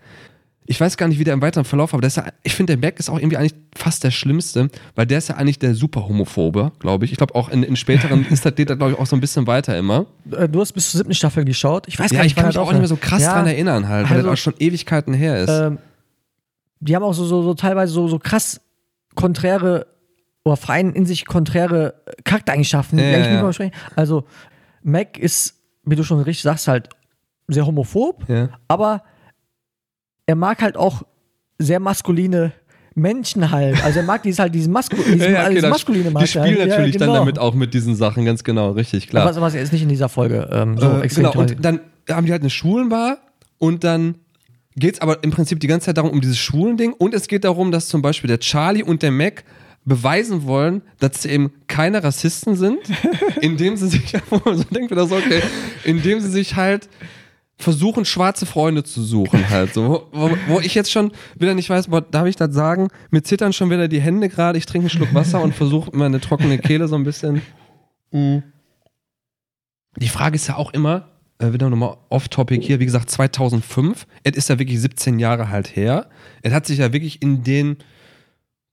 [0.70, 2.98] ich weiß gar nicht, wie der im weiteren Verlauf, aber ja, ich finde, der Mac
[3.00, 6.72] ist auch irgendwie eigentlich fast der Schlimmste, weil der ist ja eigentlich der super Homophobe,
[6.78, 7.12] glaube ich.
[7.12, 9.78] Ich glaube auch in, in späteren ist das, glaube ich, auch so ein bisschen weiter
[9.78, 10.04] immer.
[10.30, 11.88] Äh, Du hast bis zur siebten Staffel geschaut.
[11.88, 13.32] Ich weiß Ja, gar ich nicht, kann wann mich auch nicht mehr so krass Ja,
[13.32, 15.48] dran erinnern halt, weil also- das auch schon Ewigkeiten her ist.
[15.48, 15.78] Ähm,
[16.80, 18.60] die haben auch so, so, so teilweise so, so krass
[19.14, 19.86] konträre
[20.44, 23.70] oder Verein in sich konträre Charaktereigenschaften, Ja.
[23.96, 24.24] Also,
[24.82, 25.54] Mac ist,
[25.84, 26.90] wie du schon richtig sagst, halt
[27.48, 28.24] sehr homophob,
[28.68, 29.02] aber
[30.28, 31.02] er mag halt auch
[31.58, 32.52] sehr maskuline
[32.94, 33.82] Menschen halt.
[33.82, 36.22] Also er mag dieses halt diesen, Masku diesen, Ja, okay, dieses das- maskuline Die mag
[36.22, 36.68] er spielen halt.
[36.68, 37.18] natürlich ja, dann genau.
[37.20, 39.24] damit auch mit diesen Sachen, ganz genau, richtig, klar.
[39.24, 41.80] Was, was jetzt nicht in dieser Folge ähm, so Äh, extrem genau, toll- und dann
[42.10, 43.18] haben die halt eine Schwulenbar
[43.58, 44.16] und dann
[44.76, 47.44] geht es aber im Prinzip die ganze Zeit darum, um dieses Schwulending und es geht
[47.44, 49.44] darum, dass zum Beispiel der Charlie und der Mac
[49.84, 52.78] beweisen wollen, dass sie eben keine Rassisten sind,
[53.40, 54.12] indem sie sich,
[54.44, 55.40] man so denkt, wieder so, okay,
[55.84, 56.88] indem sie sich halt
[57.58, 60.08] versuchen, schwarze Freunde zu suchen halt so.
[60.12, 62.88] Wo, wo ich jetzt schon wieder nicht weiß, boah, darf ich das sagen?
[63.10, 66.06] Mir zittern schon wieder die Hände gerade, ich trinke einen Schluck Wasser und versuche immer
[66.06, 67.42] eine trockene Kehle so ein bisschen.
[68.12, 68.44] Mhm.
[69.96, 74.36] Die Frage ist ja auch immer, äh, wieder nochmal off-topic hier, wie gesagt, 2005, es
[74.36, 76.08] ist ja wirklich 17 Jahre halt her.
[76.42, 77.78] Es hat sich ja wirklich in den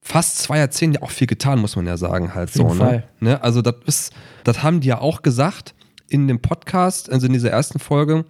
[0.02, 2.68] fast zwei Jahrzehnten ja auch viel getan, muss man ja sagen, halt so.
[2.68, 3.04] jeden Ne?
[3.20, 3.44] Ne?
[3.44, 5.74] Also, das ist, das haben die ja auch gesagt
[6.08, 8.26] in dem Podcast, also in dieser ersten Folge.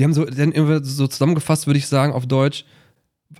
[0.00, 2.64] Die haben so dann irgendwie so zusammengefasst, würde ich sagen, auf Deutsch.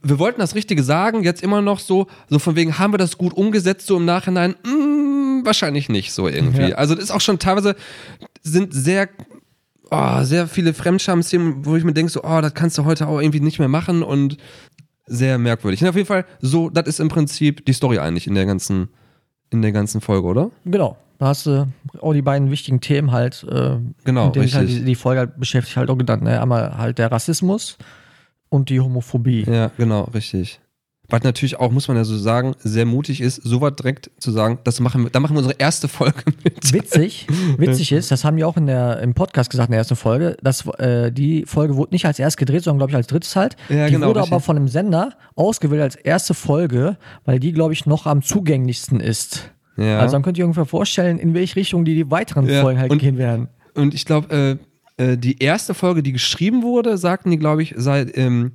[0.03, 3.17] Wir wollten das Richtige sagen, jetzt immer noch so, so von wegen, haben wir das
[3.17, 4.55] gut umgesetzt, so im Nachhinein?
[4.63, 6.69] Mm, wahrscheinlich nicht so irgendwie.
[6.69, 6.77] Ja.
[6.77, 7.77] Also, das ist auch schon teilweise,
[8.43, 9.09] sind sehr,
[9.91, 13.23] oh, sehr viele Fremdscham-Szenen, wo ich mir denke, so, oh, das kannst du heute auch
[13.23, 14.37] irgendwie nicht mehr machen und
[15.07, 15.81] sehr merkwürdig.
[15.81, 18.91] Und auf jeden Fall, so, das ist im Prinzip die Story eigentlich in der ganzen,
[19.49, 20.51] in der ganzen Folge, oder?
[20.67, 20.99] Genau.
[21.21, 21.69] Da hast du
[22.01, 25.21] auch die beiden wichtigen Themen halt, äh, Genau, mit denen sich halt die, die Folge
[25.21, 26.23] halt beschäftigt, halt auch genannt.
[26.23, 26.41] Ne?
[26.41, 27.77] Einmal halt der Rassismus
[28.49, 29.45] und die Homophobie.
[29.45, 30.61] Ja, genau, richtig.
[31.11, 34.31] Was natürlich auch, muss man ja so sagen, sehr mutig ist, so was direkt zu
[34.31, 36.73] sagen, das machen wir, da machen wir unsere erste Folge mit.
[36.73, 37.27] Witzig,
[37.59, 40.39] witzig ist, das haben die auch in der, im Podcast gesagt in der ersten Folge,
[40.43, 43.57] dass äh, die Folge wurde nicht als erst gedreht, sondern glaube ich als drittes halt.
[43.69, 44.33] Ja, die genau, wurde richtig.
[44.33, 49.01] aber von einem Sender ausgewählt als erste Folge, weil die glaube ich noch am zugänglichsten
[49.01, 49.51] ist.
[49.77, 49.99] Ja.
[50.01, 52.91] Also dann könnt ihr ungefähr vorstellen, in welche Richtung die, die weiteren Ja, Folgen halt
[52.91, 53.49] und- gehen werden.
[53.75, 54.59] Und ich glaube,
[54.99, 58.53] äh, äh, die erste Folge, die geschrieben wurde, sagten die, glaube ich, sei ähm,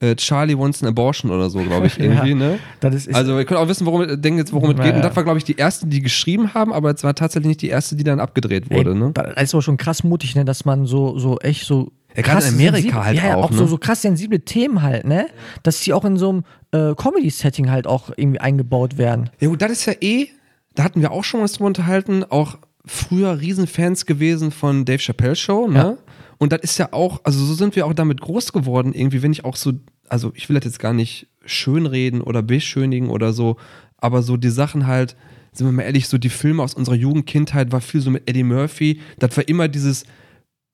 [0.00, 2.58] äh, Charlie wants an abortion oder so, glaube ich, irgendwie, ne?
[2.80, 4.92] Das ist, Also, ihr könnt auch wissen, worum, es- denken jetzt, worum es Ja, geht.
[4.94, 5.06] Und ja.
[5.08, 7.68] das war, glaube ich, die erste, die geschrieben haben, aber es war tatsächlich nicht die
[7.68, 9.12] erste, die dann abgedreht wurde, Ey, ne?
[9.14, 11.92] Das ist aber schon krass mutig, ne, dass man so, so echt so.
[12.14, 13.56] Ja, gerade in Amerika sensible- halt ja, ja, auch, auch ne?
[13.58, 15.28] so, so krass sensible Themen halt, ne?
[15.62, 19.30] Dass die auch in so einem äh, Comedy-Setting halt auch irgendwie eingebaut werden.
[19.40, 20.28] Ja, gut, das ist ja eh,
[20.76, 25.34] da hatten wir auch schon was drüber unterhalten, auch früher Riesenfans gewesen von Dave Chappelle
[25.34, 25.78] Show, ne?
[25.78, 25.96] Ja.
[26.38, 29.32] Und das ist ja auch, also so sind wir auch damit groß geworden, irgendwie, wenn
[29.32, 29.72] ich auch so,
[30.08, 33.56] also ich will das jetzt gar nicht schönreden oder beschönigen oder so,
[33.96, 35.16] aber so die Sachen halt,
[35.52, 38.42] sind wir mal ehrlich, so die Filme aus unserer Jugendkindheit war viel so mit Eddie
[38.42, 40.04] Murphy, das war immer dieses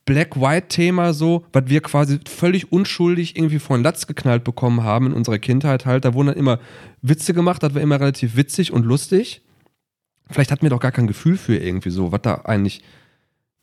[0.05, 5.39] Black-White-Thema so, was wir quasi völlig unschuldig irgendwie von Latz geknallt bekommen haben in unserer
[5.39, 6.05] Kindheit halt.
[6.05, 6.59] Da wurden dann immer
[7.03, 9.43] Witze gemacht, das war immer relativ witzig und lustig.
[10.31, 12.83] Vielleicht hatten wir doch gar kein Gefühl für irgendwie so, was da eigentlich,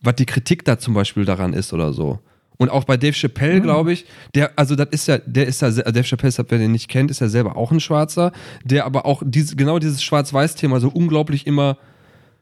[0.00, 2.20] was die Kritik da zum Beispiel daran ist oder so.
[2.58, 5.70] Und auch bei Dave Chappelle, glaube ich, der, also das ist ja, der ist ja,
[5.70, 8.32] Dave Chappelle, wer den nicht kennt, ist ja selber auch ein Schwarzer,
[8.64, 11.78] der aber auch diese, genau dieses Schwarz-Weiß-Thema so unglaublich immer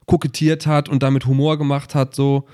[0.06, 2.48] kokettiert hat und damit Humor gemacht hat, so.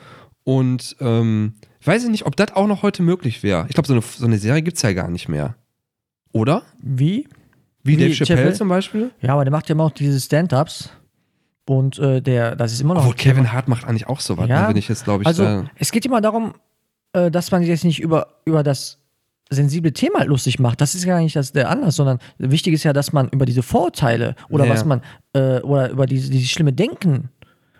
[0.44, 3.64] Und ähm, ich weiß nicht, ob das auch noch heute möglich wäre.
[3.68, 5.57] Ich glaube, so eine, so eine Serie gibt es ja gar nicht mehr.
[6.33, 6.64] Oder?
[6.83, 7.29] Wie?
[7.83, 8.55] Wie, Wie Dave Chappelle, Chappelle?
[8.55, 9.11] zum Beispiel?
[9.22, 10.90] Ja, aber der macht ja immer auch diese Stand-Ups.
[11.66, 13.03] Und äh, der, das ist immer noch.
[13.03, 13.14] Obwohl.
[13.14, 15.64] Kevin Hart macht eigentlich auch sowas, Ja, ne, wenn ich jetzt, glaube ich, Also, da,
[15.77, 16.55] es geht immer darum,
[17.12, 18.98] äh, dass man sich jetzt nicht über, über das
[19.50, 20.81] sensible Thema halt lustig macht.
[20.81, 23.62] Das ist ja nicht das, der Anlass, sondern wichtig ist ja, dass man über diese
[23.62, 24.72] Vorurteile oder Ja.
[24.72, 25.00] was man,
[25.35, 27.31] äh, oder über diese, dieses schlimme Denken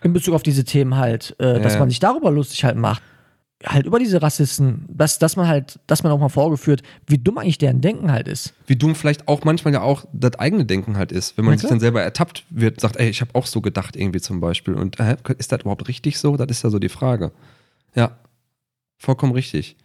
[0.03, 3.01] in Bezug auf diese Themen halt, äh, dass man sich darüber lustig halt macht.
[3.65, 7.37] Halt über diese Rassisten, dass, dass man halt, dass man auch mal vorgeführt, wie dumm
[7.37, 8.53] eigentlich deren Denken halt ist.
[8.67, 11.37] wie dumm vielleicht auch manchmal ja auch das eigene Denken halt ist.
[11.37, 13.95] Wenn man Ja, sich dann selber ertappt wird, sagt, ey, ich habe auch so gedacht
[13.95, 14.73] irgendwie zum Beispiel.
[14.73, 16.35] Und äh, ist das überhaupt richtig so?
[16.35, 17.31] Das ist ja so die Frage.
[17.95, 18.17] Ja,
[18.97, 19.77] vollkommen richtig.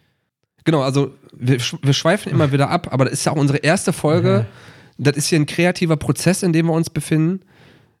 [0.65, 3.93] Genau, also wir, wir schweifen immer wieder ab, aber das ist ja auch unsere erste
[3.93, 4.45] Folge.
[4.97, 7.41] Das ist hier ein kreativer Prozess, in dem wir uns befinden.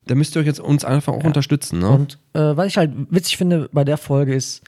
[0.05, 1.79] Da müsst ihr euch jetzt uns einfach auch unterstützen.
[1.79, 1.89] Ne?
[1.89, 4.61] Und äh, was ich halt witzig finde bei der Folge ist,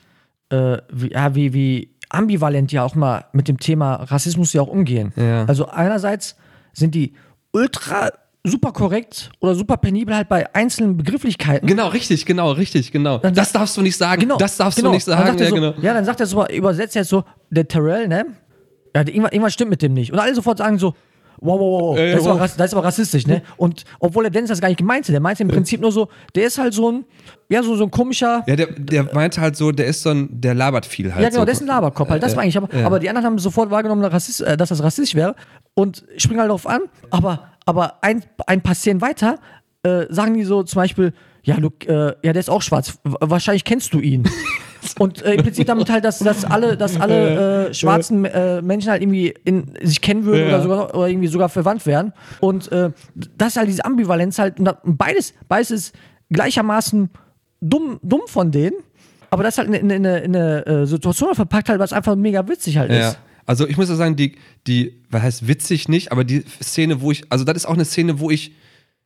[0.54, 4.68] äh, wie, ja, wie, wie ambivalent ja auch mal mit dem Thema Rassismus ja auch
[4.68, 5.14] umgehen.
[5.16, 5.46] Ja.
[5.46, 6.36] Also einerseits
[6.74, 7.14] sind die
[7.52, 8.12] ultra
[8.44, 11.68] super korrekt oder super penibel halt bei einzelnen Begrifflichkeiten.
[11.68, 13.18] Genau, richtig, genau, richtig, genau.
[13.18, 14.22] Dann das darfst du nicht sagen.
[14.22, 14.90] Genau, das darfst genau.
[14.90, 15.40] du nicht sagen.
[15.40, 15.74] Ja, so, genau.
[15.82, 18.26] ja, dann sagt er so, übersetzt jetzt so, der Terrell, ne?
[18.96, 20.12] ja, irgendwas, irgendwas stimmt mit dem nicht.
[20.12, 20.94] Und alle sofort sagen so,
[21.44, 22.42] wow, wow, wow, Ja, ja, das, ist aber, wow.
[22.42, 23.42] rass- das ist aber rassistisch, ne?
[23.58, 26.08] Und obwohl der Dennis das gar nicht gemeint hat, der meinte im Prinzip nur so,
[26.36, 27.06] der ist halt so ein,
[27.50, 30.30] ja, so, so ein komischer, Ja, der, der meinte halt so, der ist so ein,
[30.32, 31.24] der labert viel halt.
[31.24, 31.46] ja, genau, so.
[31.46, 32.24] der ist ein Laberkopf halt.
[32.24, 35.16] Das war eigentlich, aber, aber die anderen haben sofort wahrgenommen, dass äh, dass das rassistisch
[35.16, 35.36] wäre
[35.76, 36.82] und springen halt darauf an.
[37.12, 39.38] Aber, aber ein, ein paar Szenen weiter
[39.84, 42.98] äh, sagen die so zum Beispiel, ja, Luke, äh, ja, der ist auch schwarz.
[43.04, 44.24] W wahrscheinlich kennst du ihn.
[45.00, 49.02] Und äh, impliziert damit halt, dass, dass alle, dass alle äh, schwarzen äh, Menschen halt
[49.02, 50.48] irgendwie in, sich kennen würden Ja.
[50.56, 52.14] oder, sogar, oder irgendwie sogar verwandt wären.
[52.40, 52.92] Und äh,
[53.38, 54.60] das ist halt diese Ambivalenz halt.
[54.60, 55.96] Und beides, beides ist
[56.32, 57.10] gleichermaßen
[57.62, 58.76] dumm, dumm von denen.
[59.30, 62.16] Aber das halt in, in, in, eine- in eine äh, Situation verpackt halt, was einfach
[62.16, 63.10] mega witzig halt Ja.
[63.10, 63.20] ist.
[63.46, 64.36] Also ich muss ja sagen, die,
[64.68, 67.84] die, was heißt witzig nicht, aber die Szene, wo ich, also das ist auch eine
[67.86, 68.54] Szene, wo ich,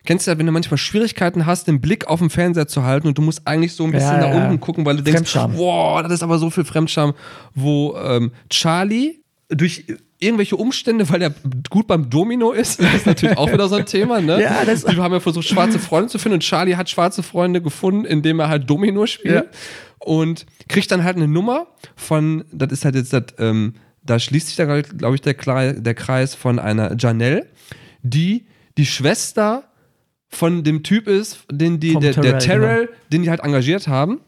[0.05, 3.07] kennst du ja, wenn du manchmal Schwierigkeiten hast, den Blick auf den Fernseher zu halten
[3.07, 5.36] und du musst eigentlich so ein bisschen Ja, nach ja, unten gucken, weil du denkst,
[5.36, 7.13] wow, das ist aber so viel Fremdscham,
[7.55, 9.86] wo ähm, Charlie durch
[10.19, 11.31] irgendwelche Umstände, weil er
[11.69, 14.41] gut beim Domino ist, das ist natürlich auch wieder so ein Thema, ne?
[14.41, 17.62] Ja, das- Die haben ja versucht, schwarze Freunde zu finden und Charlie hat schwarze Freunde
[17.62, 19.43] gefunden, indem er halt Domino spielt Ja.
[19.99, 24.47] und kriegt dann halt eine Nummer von, das ist halt jetzt das, ähm, da schließt
[24.47, 25.33] sich da, glaube ich, der,
[25.73, 27.45] der Kreis von einer Janelle,
[28.03, 28.45] die
[28.77, 29.63] die Schwester
[30.29, 33.87] von dem Typ ist, den die, Vom der, der Terrell, Terrell, den die halt engagiert
[33.87, 34.21] haben.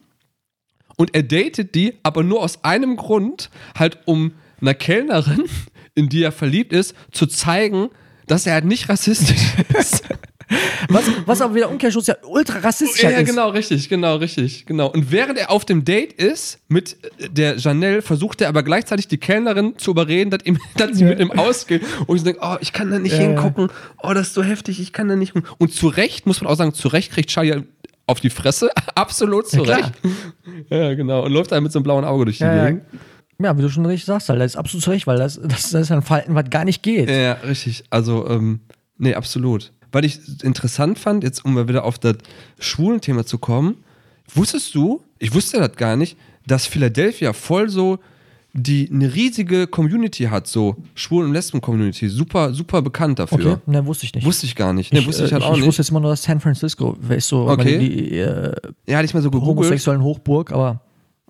[0.96, 5.44] Und er datet die, aber nur aus einem Grund, halt um einer Kellnerin,
[5.94, 7.88] in die er verliebt ist, zu zeigen,
[8.26, 10.04] dass er halt nicht rassistisch ist.
[10.88, 13.28] Was, was aber wieder Umkehrschluss ja ultra rassistisch Ja, ist.
[13.28, 14.88] genau, richtig, genau, richtig, genau.
[14.88, 19.06] Und während er auf dem Date ist mit äh, der Janelle, versucht er aber gleichzeitig
[19.06, 21.82] die Kellnerin zu überreden, dass, ihm, dass sie mit ihm ausgeht.
[22.06, 23.26] Und ich denke, oh, ich kann da nicht Ja, ja.
[23.28, 23.68] hingucken.
[24.02, 25.32] Oh, das ist so heftig, ich kann da nicht.
[25.34, 27.62] hin- Und zu Recht, muss man auch sagen, zu Recht kriegt Charlie
[28.06, 28.70] auf die Fresse.
[28.96, 29.76] Absolut zu Ja.
[29.76, 29.92] Recht.
[30.68, 31.24] Ja, genau.
[31.24, 32.64] Und läuft dann mit so einem blauen Auge durch die Ja, ja.
[32.66, 32.82] Gegend.
[33.40, 35.70] ja, wie du schon richtig sagst, halt, das ist absolut zu Recht, weil das, das,
[35.70, 37.08] das ist ein Verhalten, was gar nicht geht.
[37.08, 37.84] Ja, ja, richtig.
[37.90, 38.60] Also, ähm,
[38.98, 39.72] nee, absolut.
[39.92, 42.16] Weil ich interessant fand, jetzt um mal wieder auf das
[42.58, 43.76] Schwulenthema zu kommen,
[44.34, 47.98] wusstest du, ich wusste das gar nicht, dass Philadelphia voll so
[48.52, 52.08] die eine riesige Community hat, so Schwulen- und Lesben-Community.
[52.08, 53.52] Super, super bekannt dafür.
[53.52, 54.24] Okay, ne, wusste ich nicht.
[54.26, 54.92] Wusste ich gar nicht.
[54.92, 55.66] Nee, wusste ich äh, halt auch ich nicht.
[55.68, 57.78] wusste jetzt immer nur, dass San Francisco ist so Okay.
[57.78, 58.52] die äh,
[58.88, 59.56] ja, hatte ich mal so gegoogelt.
[59.66, 60.80] homosexuellen Hochburg, aber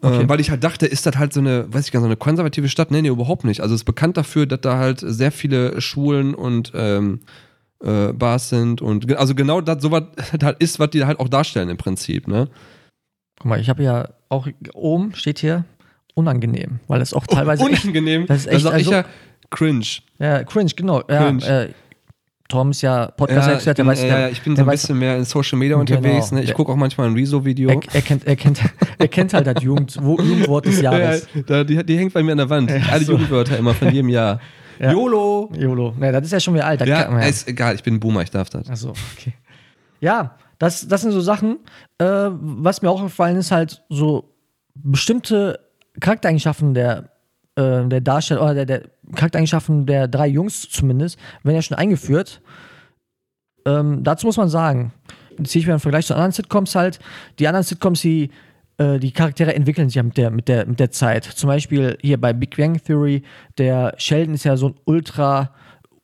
[0.03, 2.09] Äh, weil ich halt dachte, ist das halt so eine, weiß ich gar nicht, so
[2.09, 2.91] eine konservative Stadt?
[2.91, 3.61] Nee, nee, überhaupt nicht.
[3.61, 7.21] Also es ist bekannt dafür, dass da halt sehr viele Schwulen und ähm,
[7.85, 10.05] äh, Bars sind und also genau das sowas
[10.43, 12.49] halt ist, was die halt auch darstellen im Prinzip, ne?
[13.39, 15.65] guck mal, ich habe ja auch oben steht hier
[16.15, 18.27] unangenehm, weil das auch teilweise echt, Unangenehm.
[18.27, 19.05] das ist echt, ich also- ja
[19.51, 19.87] cringe.
[20.19, 21.01] ja, cringe, genau.
[21.01, 21.43] Cringe.
[21.43, 21.71] Ja, äh,
[22.49, 24.67] Tom ist ja Ja, Podcast-Experte, ich der bin, weiß, ja, ja, ich bin so ein
[24.67, 26.31] weiß, bisschen mehr in Social Media unterwegs.
[26.31, 26.41] Genau.
[26.41, 26.45] Ne?
[26.45, 27.71] Ich gucke auch manchmal ein Rezo-Video.
[27.71, 28.61] er, er, kennt, er, kennt,
[28.99, 31.29] er kennt halt das Jugend, Wo- Jugendwort des Ja, Jahres.
[31.47, 32.71] da, die, die hängt bei mir an der Wand.
[32.91, 33.13] Alle so.
[33.13, 34.41] Jugendwörter immer von jedem Jahr.
[34.81, 34.93] Ja.
[34.93, 35.51] YOLO.
[35.57, 35.95] YOLO.
[35.99, 36.81] Ne, das ist ja schon wieder alt.
[36.81, 37.19] Ja, ja.
[37.21, 38.69] ist egal, ich bin ein Boomer, ich darf das.
[38.71, 39.35] Achso, okay.
[40.01, 41.59] Ja, das, das sind so Sachen.
[41.99, 44.33] Äh, was mir auch gefallen ist, halt so
[44.75, 45.61] bestimmte
[46.01, 47.11] Charaktereigenschaften der,
[47.57, 48.83] äh, der Darsteller oder der, der
[49.15, 52.41] Charaktereigenschaften der drei Jungs zumindest, werden ja schon eingeführt.
[53.67, 54.95] Ähm, dazu muss man sagen,
[55.45, 57.01] ziehe ich mir im Vergleich zu anderen Sitcoms halt,
[57.39, 58.31] die anderen Sitcoms, die,
[58.81, 61.25] äh, die Charaktere entwickeln sich ja mit der, mit, der, mit der Zeit.
[61.25, 63.23] Zum Beispiel hier bei Big Bang Theory,
[63.59, 65.51] der Sheldon ist ja so ein Ultra,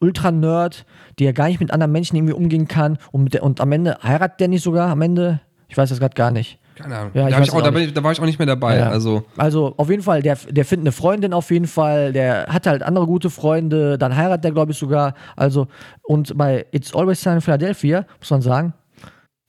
[0.01, 0.85] Ultra-Nerd,
[1.19, 4.41] der gar nicht mit anderen Menschen irgendwie umgehen kann und, der, und am Ende heiratet
[4.41, 5.41] der nicht sogar am Ende?
[5.69, 6.59] Ich weiß das gerade gar nicht.
[6.75, 7.13] Keine Ahnung.
[7.15, 8.77] Ja, ich da, weiß ich auch, da, ich, da war ich auch nicht mehr dabei.
[8.77, 8.91] Ja.
[8.91, 12.67] Also, Also auf jeden Fall, der, der findet eine Freundin auf jeden Fall, der hat
[12.67, 15.15] halt andere gute Freunde, dann heiratet der, glaube ich, sogar.
[15.35, 15.69] Also,
[16.03, 18.75] und bei It's Always Sunny in Philadelphia, muss man sagen,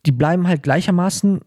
[0.06, 1.42] die bleiben halt gleichermaßen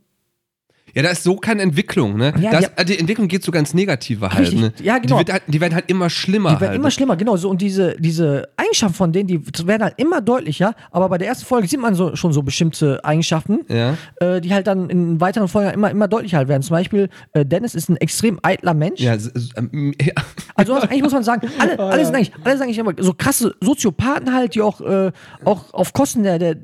[0.94, 2.32] ja, da ist so keine Entwicklung, ne?
[2.40, 4.60] Ja, das, die- die Entwicklung geht so ganz negative halt, Richtig.
[4.60, 4.72] ne?
[4.82, 5.22] Ja, genau.
[5.22, 6.78] Die, halt, die werden halt immer schlimmer Die werden halt.
[6.78, 7.36] immer schlimmer, genau.
[7.36, 10.74] So, und diese, diese Eigenschaften von denen, die werden halt immer deutlicher.
[10.90, 13.96] Aber bei der ersten Folge sieht man so, schon so bestimmte Eigenschaften, Ja.
[14.16, 16.62] äh, die halt dann in weiteren Folgen immer, immer deutlicher halt werden.
[16.62, 19.00] Zum Beispiel, äh, Dennis ist ein extrem eitler Mensch.
[19.00, 19.16] Ja,
[19.56, 20.12] ähm, ja.
[20.54, 23.54] Also eigentlich muss man sagen, alle, alle, sind eigentlich, alle sind eigentlich immer so krasse
[23.60, 25.12] Soziopathen halt, die auch, äh,
[25.44, 26.56] auch auf Kosten der, der,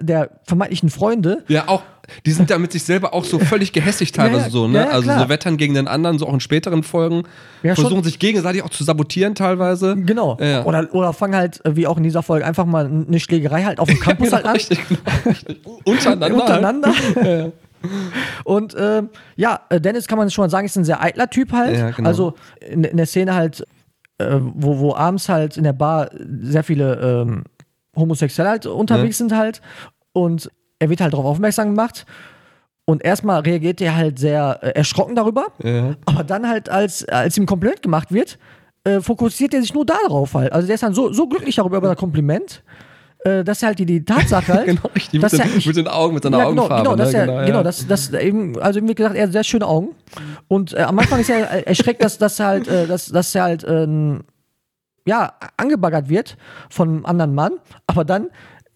[0.00, 1.82] der vermeintlichen Freunde ja, auch,
[2.26, 4.78] die sind da mit sich selber auch so völlig gehässigt teilweise Ja, ja, so, ne?
[4.78, 5.20] ja, ja, also klar.
[5.20, 7.24] so wettern gegen den anderen, so auch in späteren Folgen.
[7.62, 7.84] Ja, schon.
[7.84, 9.96] versuchen sich gegenseitig auch zu sabotieren teilweise.
[9.96, 10.36] Genau.
[10.40, 10.64] Ja.
[10.64, 13.80] Oder, oder fangen halt, äh, wie auch in dieser Folge, einfach mal eine Schlägerei halt
[13.80, 14.52] auf dem Campus halt an.
[14.52, 15.60] Richtig, genau, richtig.
[15.84, 16.40] Untereinander.
[16.40, 16.92] untereinander.
[17.16, 17.52] Halt.
[18.44, 21.52] Und ähm, ja, äh, Dennis kann man schon mal sagen, ist ein sehr eitler Typ
[21.52, 21.76] halt.
[21.76, 22.08] Ja, genau.
[22.08, 23.64] Also in, in der Szene halt,
[24.18, 27.44] äh, wo, wo abends halt in der Bar sehr viele ähm,
[27.94, 29.60] Homosexuelle halt unterwegs sind halt.
[30.12, 32.06] Und er wird halt darauf aufmerksam gemacht.
[32.84, 35.48] Und erstmal reagiert er halt sehr äh, erschrocken darüber.
[35.62, 35.94] Ja.
[36.06, 38.38] Aber dann halt, als, als ihm Kompliment gemacht wird,
[38.84, 40.52] äh, fokussiert er sich nur darauf halt.
[40.52, 42.62] Also der ist dann so, so glücklich darüber über das Kompliment,
[43.24, 44.66] äh, dass er halt die, die Tatsache halt.
[44.66, 45.20] genau, richtig.
[45.20, 46.84] dass Mit, er den, nicht- mit den Augen, mit seiner ja, genau, Augenfarbe.
[46.84, 47.18] genau, dass ne?
[47.18, 47.62] er, genau, genau, ja.
[47.62, 49.88] dass, dass eben, also wie gesagt, er hat sehr schöne Augen.
[50.46, 53.42] Und äh, am Anfang ist er erschreckt, dass, dass er halt, äh, dass, dass er
[53.42, 54.22] halt, ähm,
[55.06, 56.36] ja, angebaggert wird
[56.70, 57.52] von einem anderen Mann.
[57.86, 58.28] Aber dann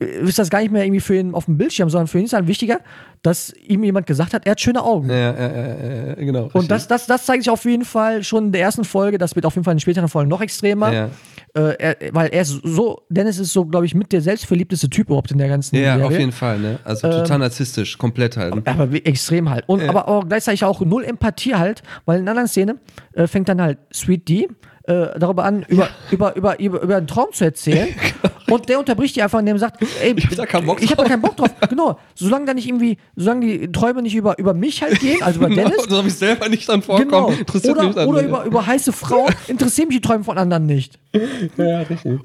[0.02, 2.32] ist das gar nicht mehr irgendwie für ihn auf dem Bildschirm, sondern für ihn ist
[2.32, 2.80] halt wichtiger,
[3.22, 5.08] dass ihm jemand gesagt hat, er hat schöne Augen.
[5.08, 6.50] Ja, ja, ja, genau.
[6.52, 9.18] Und das, das, das zeigt sich auf jeden Fall schon in der ersten Folge.
[9.18, 10.92] Das wird auf jeden Fall in späteren Folgen noch extremer.
[10.92, 11.08] Ja.
[11.54, 15.08] Äh, er, weil er ist so, Dennis ist so, glaube ich, mit der selbstverliebteste Typ
[15.08, 16.06] überhaupt in der ganzen Ja, Serie.
[16.06, 16.78] auf jeden Fall, ne?
[16.84, 18.66] Also total narzisstisch, komplett halt.
[18.66, 19.68] Aber extrem halt.
[19.68, 22.76] Und aber auch gleichzeitig auch null Empathie halt, weil in einer anderen Szene
[23.12, 24.48] äh, fängt dann halt Sweet D
[24.84, 27.88] äh, darüber an, über, über, über, über, über einen Traum zu erzählen.
[28.50, 30.88] und der unterbricht die einfach, indem er sagt, ey, Ich hab da keinen Bock hab
[30.88, 31.06] da drauf.
[31.08, 31.50] keinen Bock drauf.
[31.68, 31.98] Genau.
[32.14, 35.48] Solange da nicht irgendwie, solange die Träume nicht über, über mich halt gehen, also über
[35.54, 35.84] Dennis.
[35.84, 37.06] Genau, dass ich selber nicht dran vorkomme.
[37.06, 37.28] Genau.
[37.30, 40.66] Interessiert mich Oder, dann oder über, über heiße Frauen interessieren mich die Träume von anderen
[40.66, 40.98] nicht.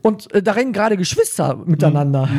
[0.01, 2.29] Und äh, da rennen gerade Geschwister miteinander.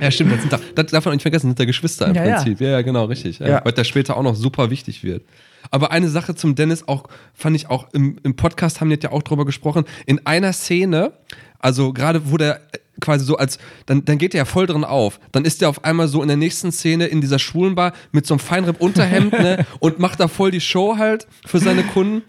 [0.00, 0.32] Ja, stimmt.
[0.32, 2.36] Das, sind da, das darf man nicht vergessen, das sind da Geschwister im Ja, ja.
[2.36, 2.60] Prinzip.
[2.60, 3.40] Ja, ja, genau, richtig.
[3.40, 3.48] Ja.
[3.48, 3.60] Ja.
[3.64, 5.24] Weil das später auch noch super wichtig wird.
[5.70, 9.12] Aber eine Sache zum Dennis auch, fand ich auch im, im Podcast, haben die ja
[9.12, 11.12] auch drüber gesprochen, in einer Szene,
[11.58, 12.60] also gerade wo der
[13.00, 15.20] quasi so als, dann, dann geht der ja voll drin auf.
[15.32, 18.34] Dann ist der auf einmal so in der nächsten Szene in dieser Schwulenbar mit so
[18.34, 22.22] einem Feinripp-Unterhemd ne, und macht da voll die Show halt für seine Kunden.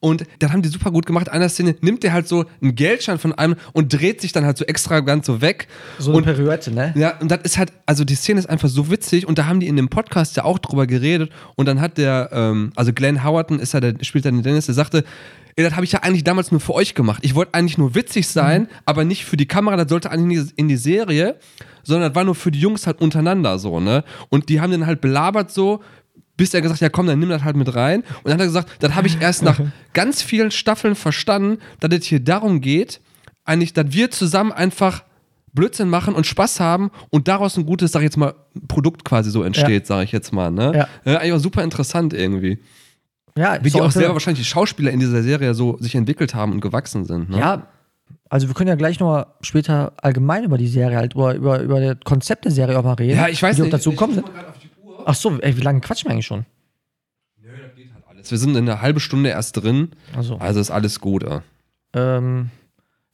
[0.00, 1.28] Und dann haben die super gut gemacht.
[1.28, 4.46] In einer Szene nimmt der halt so einen Geldschein von einem und dreht sich dann
[4.46, 5.68] halt so extravagant so weg.
[5.98, 6.94] So und eine Periode, ne?
[6.96, 9.60] ja, und das ist halt, also die Szene ist einfach so witzig und da haben
[9.60, 13.22] die in dem Podcast ja auch drüber geredet und dann hat der, ähm, also Glenn
[13.22, 15.04] Howerton ist ja der, spielt dann den Dennis, der sagte,
[15.56, 17.20] ey, das habe ich ja eigentlich damals nur für euch gemacht.
[17.22, 20.52] Ich wollte eigentlich nur witzig sein, aber nicht für die Kamera, das sollte eigentlich nicht
[20.56, 21.36] in die Serie,
[21.82, 24.04] sondern das war nur für die Jungs halt untereinander so, ne?
[24.28, 25.80] Und die haben den halt belabert so,
[26.40, 28.00] bis er gesagt hat, ja komm, dann nimm das halt mit rein.
[28.00, 29.60] Und dann hat er gesagt, das habe ich erst nach
[29.92, 33.02] ganz vielen Staffeln verstanden, dass es hier darum geht,
[33.44, 35.04] eigentlich, dass wir zusammen einfach
[35.52, 38.32] Blödsinn machen und Spaß haben und daraus ein gutes, sag ich jetzt mal,
[38.68, 40.50] Produkt quasi so entsteht, sag ich jetzt mal.
[40.50, 40.88] Ne?
[41.04, 41.18] Ja.
[41.18, 42.58] eigentlich auch super interessant irgendwie.
[43.36, 46.52] Ja, Wie die auch selber wahrscheinlich die Schauspieler in dieser Serie so sich entwickelt haben
[46.52, 47.28] und gewachsen sind.
[47.28, 47.38] Ne?
[47.38, 47.66] Ja,
[48.30, 51.80] also wir können ja gleich nochmal später allgemein über die Serie halt, über, über, über
[51.80, 53.18] das Konzept der Serie auch mal reden.
[53.18, 53.72] Ja, ich weiß nicht.
[53.72, 54.32] dazu ich gekommen guck
[55.06, 56.44] Ach so, ey, wie lange quatschen wir eigentlich schon?
[58.08, 58.30] Alles.
[58.30, 61.22] Wir sind in einer halben Stunde erst drin, Also, also ist alles gut.
[61.22, 61.42] Ja.
[61.94, 62.50] ähm,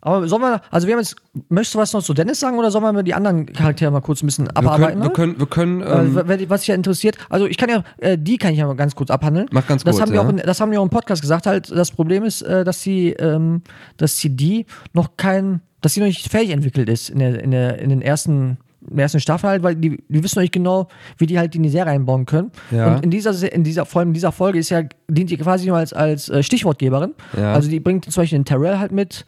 [0.03, 1.17] aber sollen wir, also wir haben jetzt,
[1.49, 4.23] möchtest du was noch zu Dennis sagen oder sollen wir die anderen Charaktere mal kurz
[4.23, 5.01] ein bisschen Wir abarbeiten?
[5.13, 7.69] können, wir können, wir können Äh, ähm, w- was dich ja interessiert, also ich kann
[7.71, 9.49] ja, äh, die kann ich ja mal ganz kurz abhandeln.
[9.51, 10.25] Mach ganz das kurz, haben wir ja.
[10.27, 12.83] auch in, Das haben wir auch im Podcast gesagt, halt, das Problem ist, äh, dass
[12.83, 13.63] sie, ähm,
[13.97, 17.51] dass sie die noch kein, dass sie noch nicht fertig entwickelt ist in, der, in,
[17.51, 18.59] der, in den ersten,
[18.91, 21.63] der ersten Staffel halt, weil die, die wissen noch nicht genau, wie die halt in
[21.63, 22.51] die Serie einbauen können.
[22.71, 22.95] Ja.
[22.97, 25.37] Und in dieser, Se- in dieser, vor allem in dieser Folge ist ja, dient die
[25.37, 27.15] quasi nur als, als äh, Stichwortgeberin.
[27.37, 27.53] Ja.
[27.53, 29.25] Also die bringt zum Beispiel den Terrell halt mit,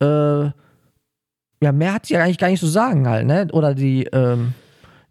[0.00, 0.44] äh,
[1.64, 3.46] ja, mehr hat sie ja eigentlich gar nicht zu sagen halt, ne?
[3.52, 4.54] Oder die, ähm,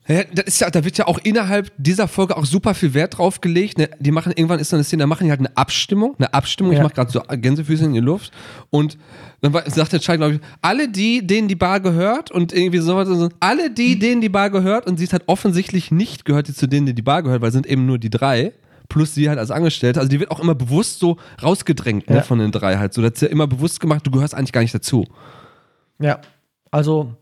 [0.07, 3.17] Ja, das ist ja, da wird ja auch innerhalb dieser Folge auch super viel Wert
[3.19, 3.77] drauf gelegt.
[3.77, 3.89] Ne?
[3.99, 6.71] Die machen irgendwann ist so eine Szene, da machen die halt eine Abstimmung, eine Abstimmung.
[6.73, 6.83] Ich Ja.
[6.83, 8.31] mache gerade so Gänsefüße in die Luft
[8.71, 8.97] und
[9.41, 13.07] dann sagt der Chai, glaube ich, alle die, denen die Bar gehört und irgendwie sowas,
[13.07, 16.53] so, alle die, denen die Bar gehört und sie ist halt offensichtlich nicht gehört die
[16.53, 18.53] zu denen, die die Bar gehört, weil sind eben nur die drei.
[18.89, 20.01] Plus sie halt als Angestellte.
[20.01, 22.93] Also die wird auch immer bewusst so rausgedrängt ne, von den drei halt.
[22.93, 25.05] So, das ist ja immer bewusst gemacht, du gehörst eigentlich gar nicht dazu.
[25.99, 26.19] Ja,
[26.71, 27.13] also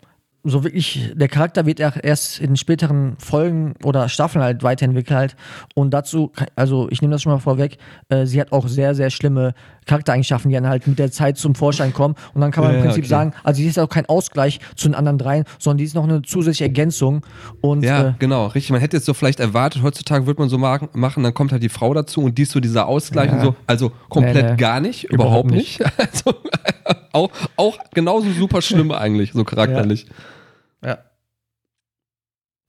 [0.44, 5.36] so wirklich, der Charakter wird ja erst in späteren Folgen oder Staffeln halt weiterentwickelt halt.
[5.76, 9.10] Und dazu, also ich nehme das schon mal vorweg, äh, sie hat auch sehr, sehr
[9.10, 9.54] schlimme
[9.86, 12.16] Charaktereigenschaften, die dann halt mit der Zeit zum Vorschein kommen.
[12.34, 13.10] Und dann kann man Ja, im Prinzip okay.
[13.10, 16.06] sagen, also sie ist auch kein Ausgleich zu den anderen dreien, sondern die ist noch
[16.06, 17.26] eine zusätzliche Ergänzung.
[17.60, 18.72] Und Ja, äh, genau, richtig.
[18.72, 21.64] Man hätte jetzt so vielleicht erwartet, heutzutage wird man so ma- machen, dann kommt halt
[21.64, 23.38] die Frau dazu und die ist so dieser Ausgleich Ja.
[23.38, 23.56] und so.
[23.68, 24.58] Also komplett Nee, nee.
[24.58, 25.82] gar nicht, überhaupt, Überhaupt nicht.
[25.98, 26.36] Also,
[27.12, 30.04] auch, auch genauso super schlimm eigentlich, so charakterlich.
[30.08, 30.14] ja.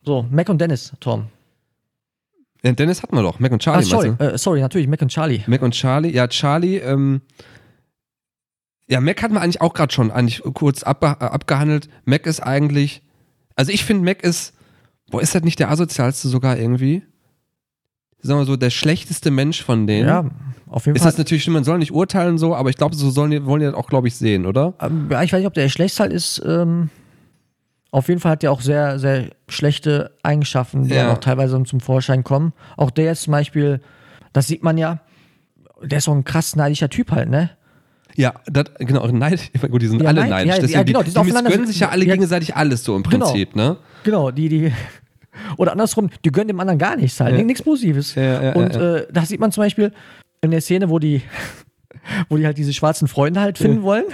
[0.05, 1.27] So, Mac und Dennis, Tom.
[2.63, 2.73] Ja.
[2.73, 3.85] Dennis hatten wir doch, Mac und Charlie.
[3.85, 4.25] sorry, meinst du?
[4.35, 5.41] äh, sorry, natürlich, Mac und Charlie.
[5.47, 7.23] Mac und Charlie, ja, Charlie, ähm,
[8.89, 11.89] ja, Mac hatten wir eigentlich auch gerade schon eigentlich kurz abbe äh, abgehandelt.
[12.05, 13.03] Mac ist eigentlich,
[13.57, 14.53] also ich finde, Mac ist,
[15.11, 17.03] boah, ist das nicht der asozialste sogar irgendwie?
[18.23, 20.07] Sagen wir so, der schlechteste Mensch von denen.
[20.09, 20.25] Ja,
[20.67, 21.13] auf jeden Ist Fall.
[21.13, 23.67] das natürlich, man soll nicht urteilen so, aber ich glaube, so sollen die, wollen die
[23.67, 24.75] das auch, glaube ich, sehen, oder?
[24.81, 26.43] Ähm, Ja, ich weiß nicht, ob der schlecht halt ist.
[26.45, 26.91] Ähm,
[27.93, 31.05] auf jeden Fall hat er auch sehr, sehr schlechte Eigenschaften, die Ja.
[31.05, 32.53] dann auch teilweise zum Vorschein kommen.
[32.77, 33.81] Auch der ist zum Beispiel,
[34.33, 35.01] das sieht man ja,
[35.83, 37.51] der ist so ein krass neidischer Typ halt, ne?
[38.17, 40.49] Ja, das, genau, Neid, gut, die sind Ja, alle Neid- neidisch.
[40.55, 43.03] ja, deswegen, ja, genau, die die, die gönnen sich ja alle gegenseitig alles so im
[43.03, 43.27] genau.
[43.27, 43.77] Prinzip, ne?
[44.05, 44.73] Genau, die, die.
[45.57, 47.43] Oder andersrum, die gönnen dem anderen gar nichts halt, Ja.
[47.45, 48.17] nichts Positives.
[48.17, 49.93] Und Äh, da sieht man zum Beispiel
[50.43, 51.23] in der Szene, wo die,
[52.29, 54.05] wo die halt diese schwarzen Freunde halt finden wollen.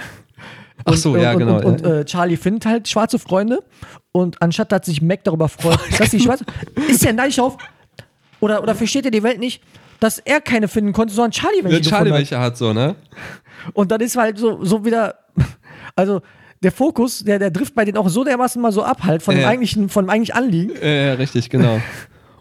[0.85, 1.57] Ach so, und, ja, und, genau.
[1.57, 1.99] Und, und ja.
[1.99, 3.63] äh, Charlie findet halt schwarze Freunde
[4.11, 6.45] und anstatt dass sich Mac darüber freut, dass die schwarze.
[6.87, 7.57] Ist der neidisch auf?
[8.39, 9.61] Oder, oder versteht er die Welt nicht,
[9.99, 12.17] dass er keine finden konnte, sondern Charlie welche Ja, Charlie hat?
[12.19, 12.95] welche hat so, ne?
[13.73, 15.15] Und dann ist halt so, so wieder.
[15.95, 16.21] Also
[16.61, 19.35] der Fokus, der, der trifft bei denen auch so dermaßen mal so ab, halt, von,
[19.35, 19.47] dem, Ja.
[19.49, 20.73] eigentlichen, von dem eigentlichen Anliegen.
[20.81, 21.81] Ja, ja, richtig, genau.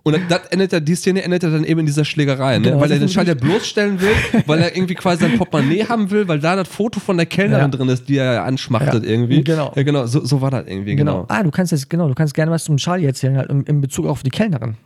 [0.07, 2.69] Und das endet ja, die Szene endet ja dann eben in dieser Schlägerei, ne?
[2.69, 4.11] Genau, weil er den Schalter bloßstellen will,
[4.47, 7.63] weil er irgendwie quasi sein Portemonnaie haben will, weil da das Foto von der Kellnerin
[7.73, 7.77] Ja.
[7.77, 9.43] drin ist, die er anschmachtet Ja, irgendwie.
[9.43, 9.73] genau.
[9.75, 11.23] Ja, genau, so, so war das irgendwie, Genau.
[11.23, 11.27] genau.
[11.29, 13.81] Ah, du kannst jetzt, genau, du kannst gerne was zum Charlie erzählen, halt, in, in
[13.81, 14.77] Bezug auf die Kellnerin.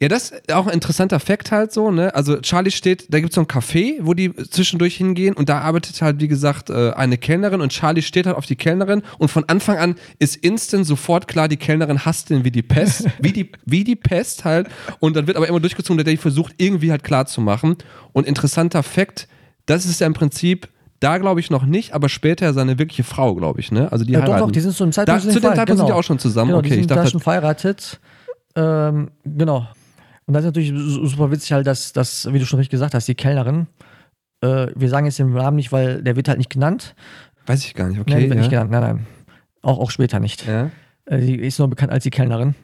[0.00, 2.14] Ja, das ist auch ein interessanter Fakt halt so, ne?
[2.14, 5.60] Also Charlie steht, da gibt es so ein Café, wo die zwischendurch hingehen und da
[5.60, 9.30] arbeitet halt, wie gesagt, äh, eine Kellnerin und Charlie steht halt auf die Kellnerin und
[9.30, 13.32] von Anfang an ist instant sofort klar, die Kellnerin hasst den wie die Pest, wie
[13.32, 14.68] die, wie die Pest halt
[15.00, 17.76] und dann wird aber immer durchgezogen, der versucht irgendwie halt klar zu machen
[18.12, 19.28] und interessanter Fakt,
[19.64, 20.68] das ist ja im Prinzip
[21.00, 23.92] da glaube ich noch nicht, aber später seine wirkliche Frau, glaube ich, ne?
[23.92, 24.46] Also die Ja, doch, heiraten.
[24.48, 26.48] doch, die sind zu dem da, Zeitpunkt zu dem Zeitpunkt sind die auch schon zusammen.
[26.48, 28.00] Genau, okay, die sind ich da dachte, schon verheiratet.
[28.54, 29.68] Ähm, genau.
[30.26, 32.94] Und das ist natürlich su- super witzig halt, dass, dass, wie du schon richtig gesagt
[32.94, 33.66] hast, die Kellnerin,
[34.42, 36.94] äh, wir sagen jetzt den Namen nicht, weil der wird halt nicht genannt.
[37.46, 38.16] weiß ich gar nicht, Nein, okay.
[38.16, 38.40] die wird ja.
[38.40, 39.06] nicht genannt, nein, nein.
[39.62, 40.46] Auch, auch später nicht.
[40.46, 40.70] Ja.
[41.06, 42.54] Äh, die ist nur bekannt als die Kellnerin.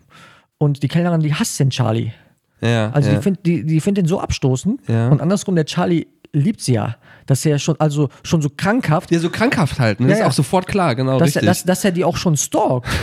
[0.58, 2.12] Und die Kellnerin, die hasst den Charlie.
[2.60, 3.16] Ja, Also ja.
[3.16, 4.80] die findet die, die find den so abstoßend.
[4.88, 5.08] Ja.
[5.08, 6.96] Und andersrum, der Charlie liebt sie ja.
[7.26, 10.08] Dass er schon, also schon so krankhaft, Ja, so krankhaft halt, ne?
[10.10, 10.14] Ja.
[10.16, 11.42] ist auch sofort klar, genau, dass, richtig.
[11.42, 12.88] er, dass, dass er die auch schon stalkt.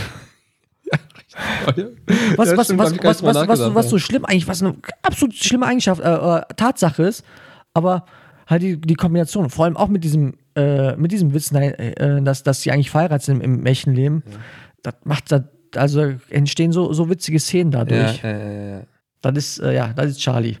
[1.64, 3.90] Was, Ja, was, was, ich was, was, was, was, ja.
[3.90, 7.24] so schlimm eigentlich, was eine absolut schlimme Eigenschaft, äh, äh, Tatsache ist,
[7.72, 8.04] aber
[8.46, 12.20] halt die, die Kombination, vor allem auch mit diesem, äh, mit diesem Witz, nein, äh,
[12.22, 14.22] dass, dass sie eigentlich verheiratet sind im, im echten Leben,
[14.82, 15.42] das macht das,
[15.76, 18.22] also entstehen so, so witzige Szenen Ja, dadurch.
[18.22, 18.82] ja, ja, ja.
[19.22, 20.56] Das ist, äh, ja, das ist Charlie.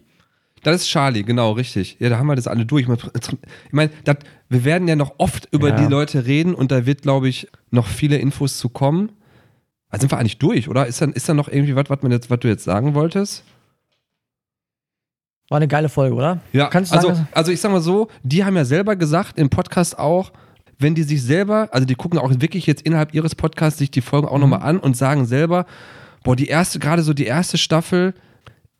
[0.62, 1.96] Das ist Charlie, genau, richtig.
[2.00, 2.86] Ja, da haben wir das alle durch.
[2.86, 4.16] Ich meine, das,
[4.50, 5.76] wir werden ja noch oft über Ja.
[5.76, 9.10] die Leute reden und da wird, glaube ich, noch viele Infos zu kommen.
[9.90, 10.86] Also sind wir eigentlich durch, oder?
[10.86, 13.44] Ist da, ist da noch irgendwie was, was, man jetzt, was du jetzt sagen wolltest?
[15.48, 16.40] War eine geile Folge, oder?
[16.52, 19.36] Ja, Kannst du also, sagen, also ich sag mal so, die haben ja selber gesagt,
[19.36, 20.32] im Podcast auch,
[20.78, 24.00] wenn die sich selber, also die gucken auch wirklich jetzt innerhalb ihres Podcasts sich die
[24.00, 24.40] Folgen auch Mhm.
[24.42, 25.66] nochmal an und sagen selber,
[26.22, 28.14] boah, die erste, gerade so die erste Staffel